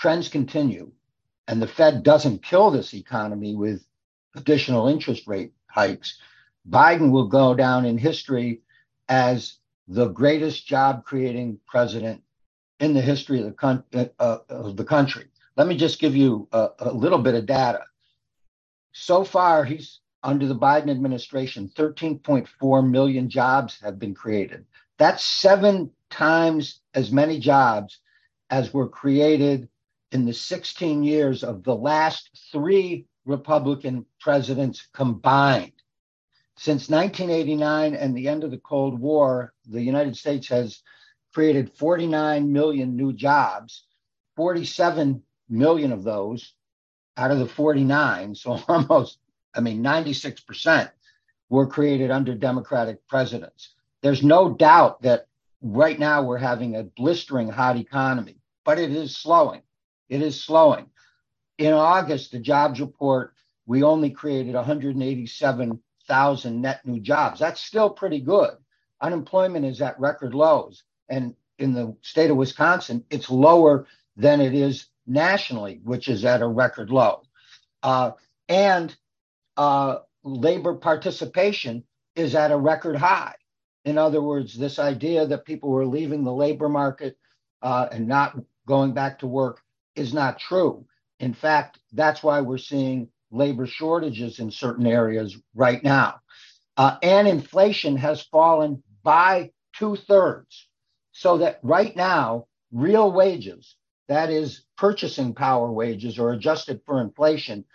[0.01, 0.91] trends continue
[1.47, 3.85] and the Fed doesn't kill this economy with
[4.35, 6.17] additional interest rate hikes,
[6.67, 8.61] Biden will go down in history
[9.09, 12.23] as the greatest job creating president
[12.79, 15.25] in the history of the, con- uh, of the country.
[15.55, 17.81] Let me just give you a, a little bit of data.
[18.93, 24.65] So far, he's under the Biden administration, 13.4 million jobs have been created.
[24.97, 27.99] That's seven times as many jobs
[28.49, 29.67] as were created
[30.11, 35.73] in the 16 years of the last three Republican presidents combined.
[36.57, 40.81] Since 1989 and the end of the Cold War, the United States has
[41.33, 43.85] created 49 million new jobs,
[44.35, 46.53] 47 million of those
[47.17, 49.19] out of the 49, so almost,
[49.55, 50.91] I mean, 96%
[51.49, 53.75] were created under Democratic presidents.
[54.01, 55.27] There's no doubt that
[55.61, 59.61] right now we're having a blistering hot economy but it is slowing.
[60.11, 60.91] It is slowing.
[61.57, 63.33] In August, the jobs report,
[63.65, 67.39] we only created 187,000 net new jobs.
[67.39, 68.51] That's still pretty good.
[68.99, 70.83] Unemployment is at record lows.
[71.07, 73.87] And in the state of Wisconsin, it's lower
[74.17, 77.21] than it is nationally, which is at a record low.
[77.81, 78.11] Uh,
[78.49, 78.93] and
[79.55, 81.85] uh, labor participation
[82.17, 83.35] is at a record high.
[83.85, 87.17] In other words, this idea that people were leaving the labor market
[87.61, 89.61] uh, and not going back to work
[89.95, 90.85] is not true.
[91.19, 96.19] In fact, that's why we're seeing labor shortages in certain areas right now.
[96.77, 100.67] Uh, and inflation has fallen by two thirds.
[101.11, 103.75] So that right now, real wages,
[104.07, 107.65] that is purchasing power wages or adjusted for inflation,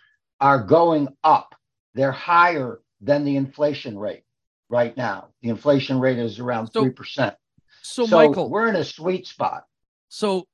[0.41, 1.55] are going up.
[1.95, 4.25] They're higher than the inflation rate
[4.69, 5.29] right now.
[5.43, 7.37] The inflation rate is around so, 3%.
[7.83, 9.65] So, so Michael, we're in a sweet spot.
[10.09, 10.47] So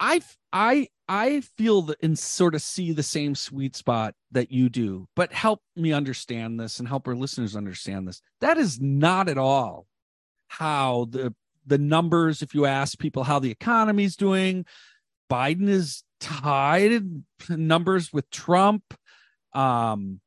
[0.00, 0.20] I
[0.52, 5.32] I I feel and sort of see the same sweet spot that you do, but
[5.32, 8.20] help me understand this and help our listeners understand this.
[8.40, 9.86] That is not at all
[10.48, 11.34] how the
[11.66, 12.42] the numbers.
[12.42, 14.66] If you ask people how the economy's doing,
[15.30, 17.02] Biden is tied
[17.48, 18.82] numbers with Trump.
[19.52, 20.20] Um,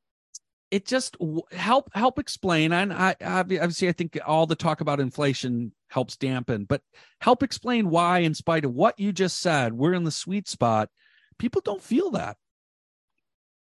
[0.72, 1.18] it just
[1.52, 6.66] help help explain and I, obviously i think all the talk about inflation helps dampen.
[6.66, 6.82] But
[7.22, 10.90] help explain why in spite of what you just said we're in the sweet spot.
[11.38, 12.38] People don't feel that.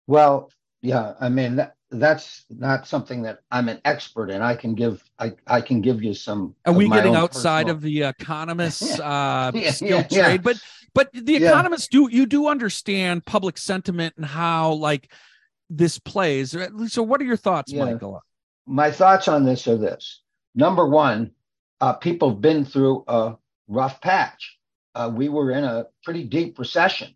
[0.06, 0.50] Well
[0.80, 4.40] yeah i mean that, that's not something that i'm an expert in.
[4.40, 7.76] I can give i, I can give you some are we getting outside personal...
[7.76, 10.42] of the economists uh yeah, skill yeah, trade?
[10.44, 10.60] But
[10.94, 15.10] but the economists do you do understand public sentiment and how like
[15.70, 16.56] this plays.
[16.88, 17.84] So, what are your thoughts, yeah.
[17.84, 18.22] Michael?
[18.66, 20.22] My thoughts on this are this:
[20.54, 21.32] number one,
[21.80, 23.36] uh, people have been through a
[23.68, 24.58] rough patch.
[24.94, 27.14] Uh, we were in a pretty deep recession,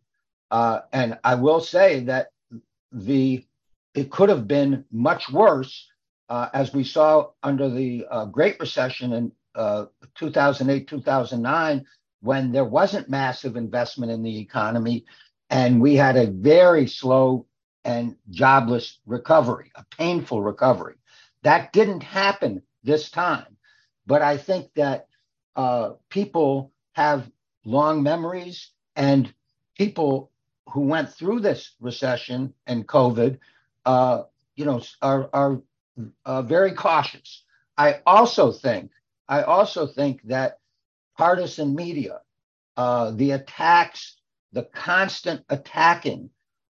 [0.50, 2.28] uh, and I will say that
[2.92, 3.44] the
[3.94, 5.88] it could have been much worse,
[6.28, 11.84] uh, as we saw under the uh, Great Recession in uh, 2008, 2009,
[12.20, 15.04] when there wasn't massive investment in the economy,
[15.50, 17.46] and we had a very slow
[17.84, 20.94] and jobless recovery, a painful recovery.
[21.42, 23.56] That didn't happen this time.
[24.07, 25.09] But I think that
[25.57, 27.30] uh, people have
[27.64, 29.32] long memories and
[29.76, 30.30] people
[30.68, 33.38] who went through this recession and COVID,
[33.84, 34.22] uh,
[34.57, 35.61] you know, are, are
[36.24, 37.44] uh, very cautious.
[37.76, 38.90] I also think,
[39.28, 40.59] I also think that
[41.16, 42.20] partisan media,
[42.76, 44.16] uh, the attacks,
[44.53, 46.30] the constant attacking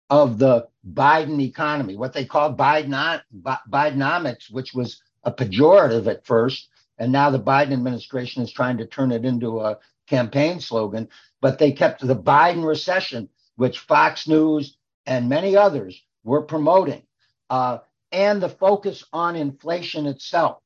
[0.09, 3.21] of the Biden economy, what they called Biden,
[3.69, 6.69] Bidenomics, which was a pejorative at first,
[7.01, 11.09] and now the Biden administration is trying to turn it into a campaign slogan.
[11.41, 14.77] But they kept the Biden recession, which Fox News
[15.07, 17.01] and many others were promoting,
[17.49, 17.79] uh,
[18.11, 20.61] and the focus on inflation itself,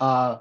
[0.00, 0.38] uh,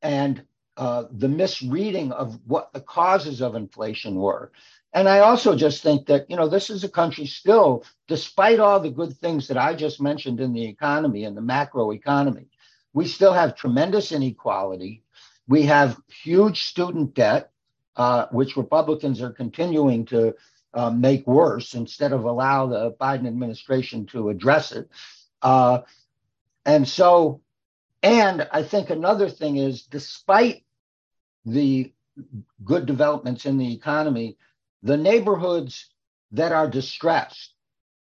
[0.00, 0.44] and
[0.76, 4.52] uh, the misreading of what the causes of inflation were.
[4.92, 8.78] And I also just think that, you know, this is a country still, despite all
[8.78, 12.46] the good things that I just mentioned in the economy and the macro economy,
[12.92, 15.02] we still have tremendous inequality.
[15.46, 17.50] We have huge student debt,
[17.96, 20.34] uh, which Republicans are continuing to
[20.74, 24.88] uh, make worse instead of allow the Biden administration to address it.
[25.42, 25.80] Uh,
[26.66, 27.40] and so,
[28.02, 30.64] and I think another thing is, despite
[31.44, 31.92] the
[32.64, 34.36] good developments in the economy,
[34.82, 35.86] the neighborhoods
[36.32, 37.54] that are distressed,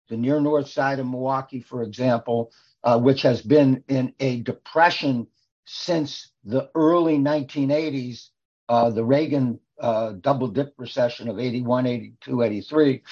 [0.08, 2.52] the near north side of Milwaukee, for example,
[2.84, 5.26] uh, which has been in a depression
[5.64, 8.28] since the early 1980s,
[8.68, 13.02] uh, the Reagan uh, double dip recession of 81, 82, 83,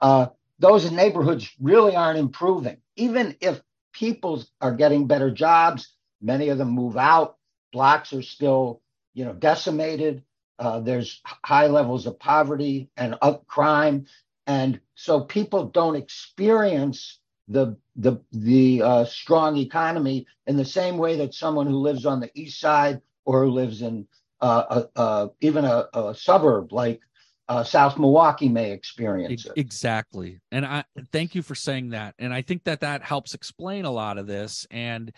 [0.00, 0.26] uh,
[0.58, 2.78] those neighborhoods really aren't improving.
[2.96, 3.60] Even if
[3.92, 7.36] people are getting better jobs, many of them move out,
[7.72, 8.80] blocks are still
[9.16, 10.22] you know, decimated.
[10.58, 13.16] Uh, there's high levels of poverty and
[13.46, 14.06] crime,
[14.46, 21.16] and so people don't experience the the the uh, strong economy in the same way
[21.16, 24.06] that someone who lives on the east side or who lives in
[24.40, 27.00] uh, even a, a, suburb like
[27.48, 29.52] uh, South Milwaukee may experience it.
[29.56, 30.40] Exactly.
[30.50, 32.14] And I thank you for saying that.
[32.18, 34.66] And I think that that helps explain a lot of this.
[34.70, 35.12] And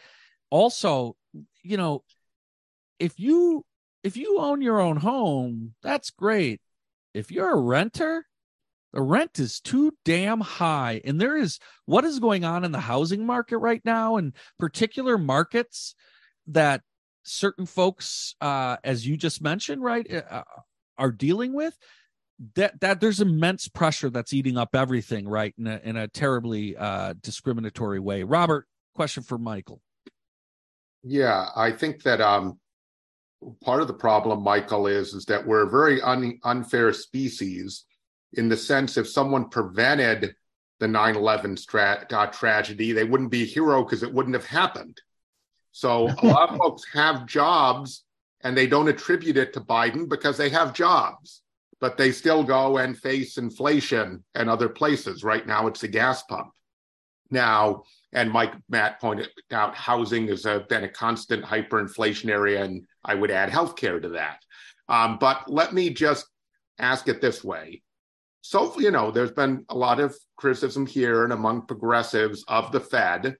[0.50, 1.16] also,
[1.62, 2.04] you know,
[2.98, 3.64] if you
[4.04, 6.60] if you own your own home, that's great.
[7.14, 8.26] If you're a renter,
[8.92, 11.00] the rent is too damn high.
[11.04, 15.18] And there is what is going on in the housing market right now, in particular
[15.18, 15.94] markets
[16.46, 16.82] that
[17.24, 20.42] certain folks, uh, as you just mentioned, right, uh, uh
[20.96, 21.76] are dealing with.
[22.54, 26.76] That that there's immense pressure that's eating up everything, right, in a in a terribly
[26.76, 28.22] uh, discriminatory way.
[28.22, 29.80] Robert, question for Michael.
[31.02, 32.60] Yeah, I think that um,
[33.64, 37.84] part of the problem, Michael, is is that we're a very un, unfair species
[38.34, 40.34] in the sense if someone prevented
[40.80, 45.00] the 9/11 tra- uh, tragedy, they wouldn't be a hero because it wouldn't have happened.
[45.72, 48.04] So a lot of folks have jobs
[48.42, 51.42] and they don't attribute it to Biden because they have jobs,
[51.80, 55.24] but they still go and face inflation and other places.
[55.24, 56.50] Right now, it's the gas pump.
[57.30, 63.30] Now, and Mike Matt pointed out housing has been a constant hyperinflationary, and I would
[63.30, 64.42] add healthcare to that.
[64.88, 66.26] Um, but let me just
[66.78, 67.82] ask it this way.
[68.40, 72.80] So, you know, there's been a lot of criticism here and among progressives of the
[72.80, 73.36] Fed,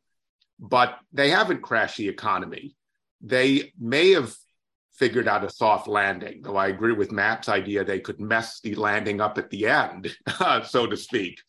[0.58, 2.76] but they haven't crashed the economy.
[3.20, 4.34] They may have
[4.92, 8.74] figured out a soft landing, though I agree with Matt's idea they could mess the
[8.74, 10.14] landing up at the end,
[10.66, 11.40] so to speak.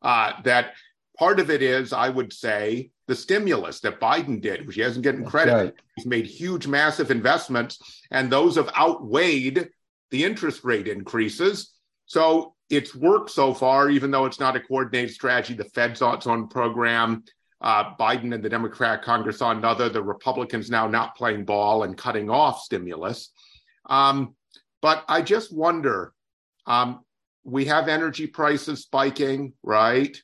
[0.00, 0.72] Uh, that
[1.18, 5.04] Part of it is, I would say, the stimulus that Biden did, which he hasn't
[5.04, 5.52] gotten credit.
[5.52, 5.74] Right.
[5.96, 7.78] He's made huge, massive investments,
[8.10, 9.68] and those have outweighed
[10.10, 11.70] the interest rate increases.
[12.06, 15.54] So it's worked so far, even though it's not a coordinated strategy.
[15.54, 17.24] The Fed's on its own program.
[17.60, 19.88] Uh, Biden and the Democrat Congress on another.
[19.88, 23.30] The Republicans now not playing ball and cutting off stimulus.
[23.86, 24.34] Um,
[24.80, 26.12] but I just wonder
[26.66, 27.04] um,
[27.44, 30.16] we have energy prices spiking, right?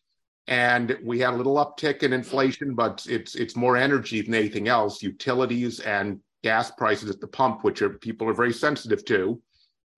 [0.48, 4.66] and we had a little uptick in inflation, but it's it's more energy than anything
[4.66, 5.02] else.
[5.02, 9.40] Utilities and gas prices at the pump, which are people are very sensitive to,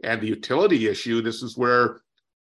[0.02, 1.22] and the utility issue.
[1.22, 2.00] This is where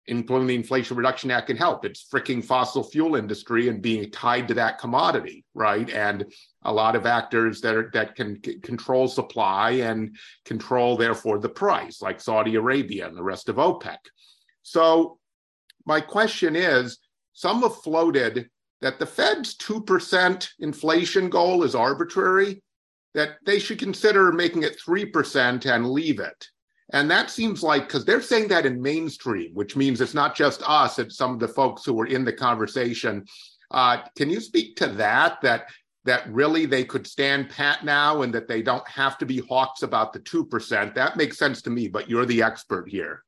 [0.07, 1.85] implementing the Inflation Reduction Act can help.
[1.85, 5.89] It's fricking fossil fuel industry and being tied to that commodity, right?
[5.89, 6.25] And
[6.63, 11.49] a lot of actors that are that can c- control supply and control therefore the
[11.49, 13.97] price, like Saudi Arabia and the rest of OPEC.
[14.61, 15.19] So
[15.85, 16.99] my question is
[17.33, 18.49] some have floated
[18.81, 22.61] that the Fed's 2% inflation goal is arbitrary,
[23.13, 26.47] that they should consider making it 3% and leave it.
[26.91, 30.61] And that seems like, because they're saying that in mainstream, which means it's not just
[30.67, 33.25] us, it's some of the folks who were in the conversation.
[33.71, 35.41] Uh, can you speak to that?
[35.41, 35.67] That
[36.05, 39.83] that really they could stand pat now and that they don't have to be hawks
[39.83, 40.93] about the 2%.
[40.93, 43.23] That makes sense to me, but you're the expert here.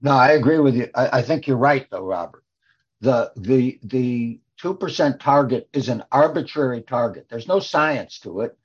[0.00, 0.88] No, I agree with you.
[0.94, 2.44] I, I think you're right, though, Robert.
[3.00, 7.26] The the the two percent target is an arbitrary target.
[7.28, 8.56] There's no science to it.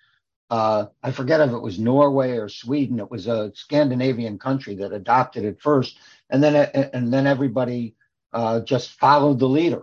[0.54, 2.99] Uh, I forget if it was Norway or Sweden.
[2.99, 5.97] It was a Scandinavian country that adopted it first,
[6.30, 6.54] and then
[6.93, 7.95] and then everybody
[8.34, 9.82] uh, just followed the leader,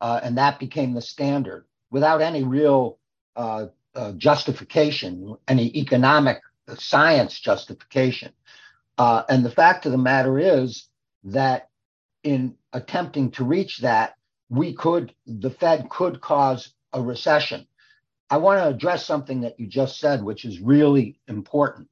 [0.00, 2.98] uh, and that became the standard without any real
[3.36, 6.40] uh, uh, justification, any economic
[6.78, 8.32] science justification.
[8.98, 10.88] Uh, and the fact of the matter is
[11.22, 11.68] that
[12.24, 14.14] in attempting to reach that,
[14.48, 17.68] we could, the Fed could cause a recession.
[18.30, 21.88] I want to address something that you just said, which is really important.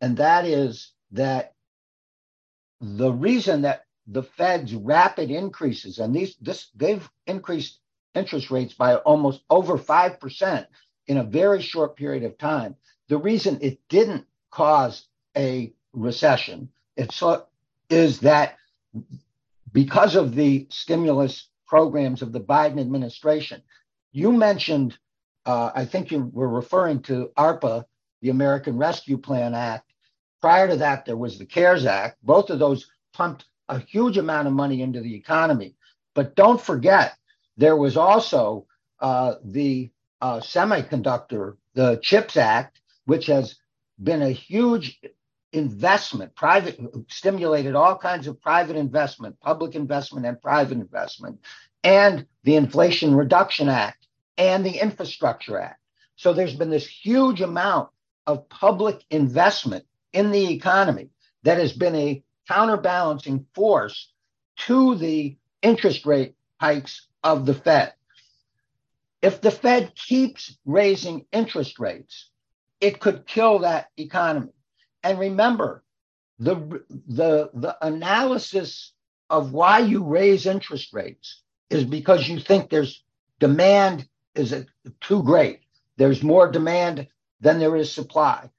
[0.00, 1.54] And that is that
[2.80, 7.78] the reason that the Fed's rapid increases, and these this they've increased
[8.14, 10.66] interest rates by almost over 5%
[11.06, 12.74] in a very short period of time.
[13.08, 15.06] The reason it didn't cause
[15.36, 17.22] a recession it's,
[17.88, 18.56] is that
[19.72, 23.62] because of the stimulus programs of the Biden administration,
[24.12, 24.98] you mentioned,
[25.48, 27.84] uh, I think you were referring to ARPA,
[28.20, 29.90] the American Rescue Plan Act.
[30.42, 32.18] Prior to that, there was the CARES Act.
[32.22, 35.74] Both of those pumped a huge amount of money into the economy.
[36.14, 37.16] But don't forget,
[37.56, 38.66] there was also
[39.00, 39.90] uh, the
[40.20, 43.56] uh, semiconductor, the CHIPS Act, which has
[44.02, 45.00] been a huge
[45.54, 46.78] investment, private,
[47.08, 51.40] stimulated all kinds of private investment, public investment, and private investment,
[51.84, 53.97] and the Inflation Reduction Act
[54.38, 55.80] and the Infrastructure Act.
[56.16, 57.90] So there's been this huge amount
[58.26, 61.10] of public investment in the economy
[61.42, 64.12] that has been a counterbalancing force
[64.56, 67.92] to the interest rate hikes of the Fed.
[69.20, 72.30] If the Fed keeps raising interest rates,
[72.80, 74.52] it could kill that economy.
[75.02, 75.82] And remember,
[76.38, 76.54] the,
[77.08, 78.92] the, the analysis
[79.28, 83.02] of why you raise interest rates is because you think there's
[83.40, 84.07] demand
[84.38, 84.66] is
[85.00, 85.60] too great.
[85.96, 87.08] There's more demand
[87.40, 88.50] than there is supply.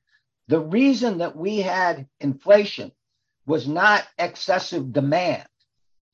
[0.47, 2.91] The reason that we had inflation
[3.45, 5.47] was not excessive demand.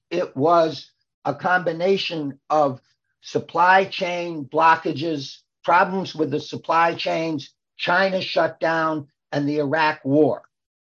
[0.10, 0.92] It was
[1.26, 2.82] a combination of
[3.22, 10.44] supply chain blockages, problems with the supply chains, China shut down, and the Iraq war.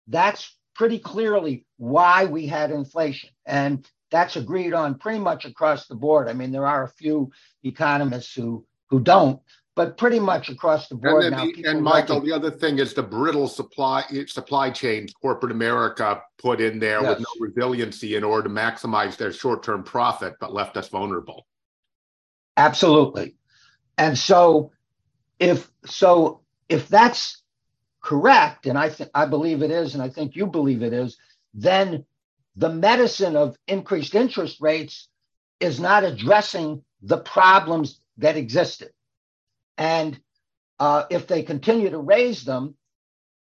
[0.06, 3.30] That's pretty clearly why we had inflation.
[3.44, 6.28] And that's agreed on pretty much across the board.
[6.28, 7.30] I mean, there are a few
[7.62, 9.40] economists who who don't,
[9.76, 11.44] but pretty much across the board and now.
[11.44, 16.60] The, and Michael, the other thing is the brittle supply supply chains corporate America put
[16.60, 17.10] in there yes.
[17.10, 21.46] with no resiliency in order to maximize their short term profit, but left us vulnerable.
[22.56, 23.36] Absolutely,
[23.96, 24.72] and so
[25.38, 27.42] if so, if that's
[28.02, 31.18] correct, and I think I believe it is, and I think you believe it is,
[31.54, 32.04] then
[32.58, 35.08] the medicine of increased interest rates
[35.60, 38.90] is not addressing the problems that existed.
[39.76, 40.18] And
[40.80, 42.74] uh, if they continue to raise them,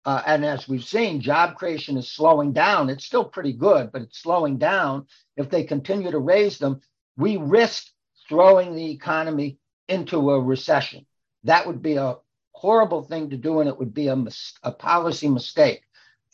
[0.06, 2.88] uh, and as we've seen, job creation is slowing down.
[2.88, 5.06] It's still pretty good, but it's slowing down.
[5.36, 6.80] If they continue to raise them,
[7.16, 7.88] we risk
[8.28, 9.58] throwing the economy
[9.88, 11.04] into a recession.
[11.44, 12.16] That would be a
[12.52, 15.82] horrible thing to do, and it would be a, mis- a policy mistake.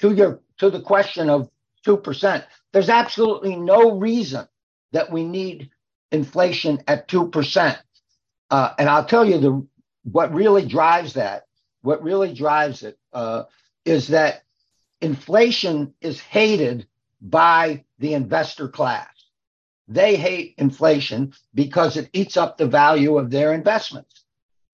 [0.01, 1.51] To your to the question of
[1.85, 4.47] two percent, there's absolutely no reason
[4.93, 5.71] that we need
[6.13, 7.79] inflation at two percent.
[8.51, 9.67] Uh, and I'll tell you the
[10.05, 11.45] what really drives that.
[11.83, 13.45] What really drives it uh,
[13.85, 14.43] is that
[15.01, 16.87] inflation is hated
[17.21, 19.09] by the investor class.
[19.87, 24.25] They hate inflation because it eats up the value of their investments.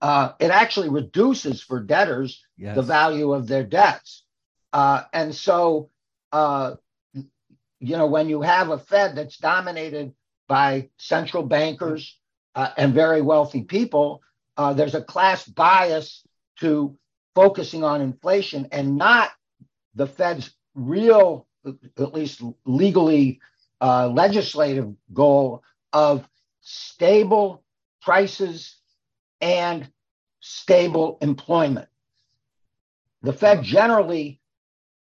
[0.01, 2.75] Uh, it actually reduces for debtors yes.
[2.75, 4.25] the value of their debts.
[4.73, 5.91] Uh, and so,
[6.33, 6.75] uh,
[7.89, 10.15] you know, when you have a Fed that's dominated
[10.49, 12.19] by central bankers
[12.55, 14.23] uh, and very wealthy people,
[14.57, 16.23] uh, there's a class bias
[16.61, 16.97] to
[17.35, 19.31] focusing on inflation and not
[19.95, 21.47] the Fed's real,
[21.99, 23.41] at least legally
[23.81, 25.63] uh, legislative goal
[25.93, 26.29] of
[26.61, 27.63] stable
[28.01, 28.77] prices
[29.41, 29.91] and
[30.41, 31.89] stable employment.
[33.23, 34.41] The Fed generally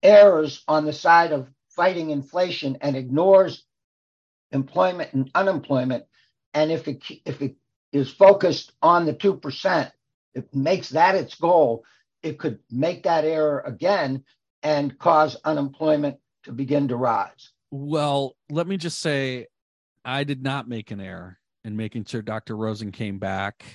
[0.01, 3.63] errs on the side of fighting inflation and ignores
[4.51, 6.05] employment and unemployment.
[6.53, 7.55] And if it, if it
[7.91, 9.91] is focused on the 2%,
[10.33, 11.83] it makes that its goal,
[12.23, 14.23] it could make that error again
[14.63, 17.51] and cause unemployment to begin to rise.
[17.71, 19.47] Well, let me just say,
[20.03, 22.55] I did not make an error in making sure Dr.
[22.55, 23.65] Rosen came back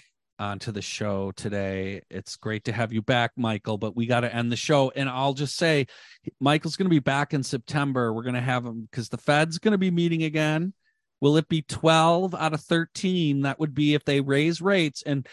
[0.40, 2.00] Uh, onto the show today.
[2.10, 4.90] It's great to have you back, Michael, but we got to end the show.
[4.96, 5.86] And I'll just say,
[6.40, 8.12] Michael's going to be back in September.
[8.12, 10.72] We're going to have him because the Fed's going to be meeting again.
[11.20, 13.42] Will it be 12 out of 13?
[13.42, 15.02] That would be if they raise rates.
[15.04, 15.26] And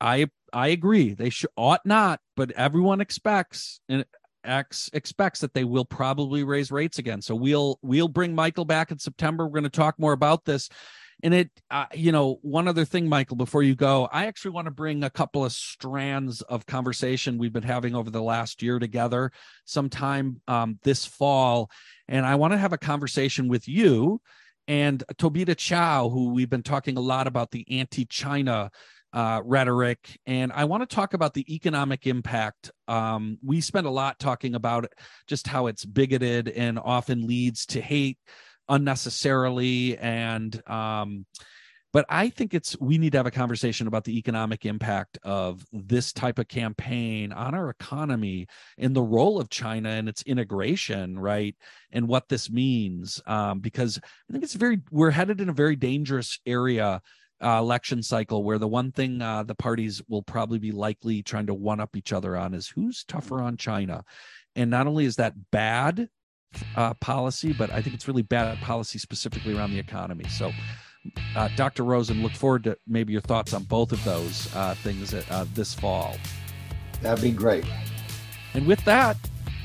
[0.00, 1.14] I I agree.
[1.14, 4.04] They should ought not, but everyone expects and
[4.44, 7.22] X expects that they will probably raise rates again.
[7.22, 9.44] So we'll we'll bring Michael back in September.
[9.44, 10.68] We're going to talk more about this.
[11.22, 14.66] And it, uh, you know, one other thing, Michael, before you go, I actually want
[14.66, 18.78] to bring a couple of strands of conversation we've been having over the last year
[18.80, 19.30] together,
[19.64, 21.70] sometime um, this fall,
[22.08, 24.20] and I want to have a conversation with you
[24.68, 28.70] and Tobita Chow, who we've been talking a lot about the anti-China
[29.12, 30.18] uh, rhetoric.
[30.26, 32.70] And I want to talk about the economic impact.
[32.88, 34.86] Um, we spend a lot talking about
[35.26, 38.18] just how it's bigoted and often leads to hate
[38.72, 39.98] unnecessarily.
[39.98, 41.26] And, um,
[41.92, 45.66] but I think it's we need to have a conversation about the economic impact of
[45.72, 48.46] this type of campaign on our economy
[48.78, 51.54] and the role of China and its integration, right?
[51.90, 53.20] And what this means.
[53.26, 57.02] Um, because I think it's very we're headed in a very dangerous area
[57.44, 61.46] uh, election cycle where the one thing uh, the parties will probably be likely trying
[61.46, 64.02] to one up each other on is who's tougher on China.
[64.56, 66.08] And not only is that bad
[66.76, 70.24] uh, policy, but I think it's really bad policy specifically around the economy.
[70.28, 70.52] So,
[71.36, 71.84] uh, Dr.
[71.84, 75.74] Rosen, look forward to maybe your thoughts on both of those uh, things uh, this
[75.74, 76.16] fall.
[77.00, 77.64] That'd be great.
[78.54, 79.16] And with that,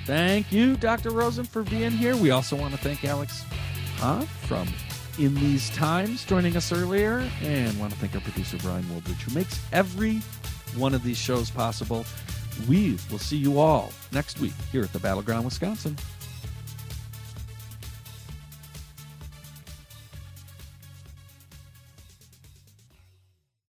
[0.05, 1.11] thank you, Dr.
[1.11, 2.15] Rosen, for being here.
[2.15, 3.43] We also want to thank Alex
[3.97, 4.67] Han, from
[5.19, 7.29] in these times joining us earlier.
[7.41, 10.21] And want to thank our producer, Brian Woolbridge, who makes every
[10.75, 12.05] one of these shows possible.
[12.67, 15.95] We will see you all next week here at the Battleground, Wisconsin.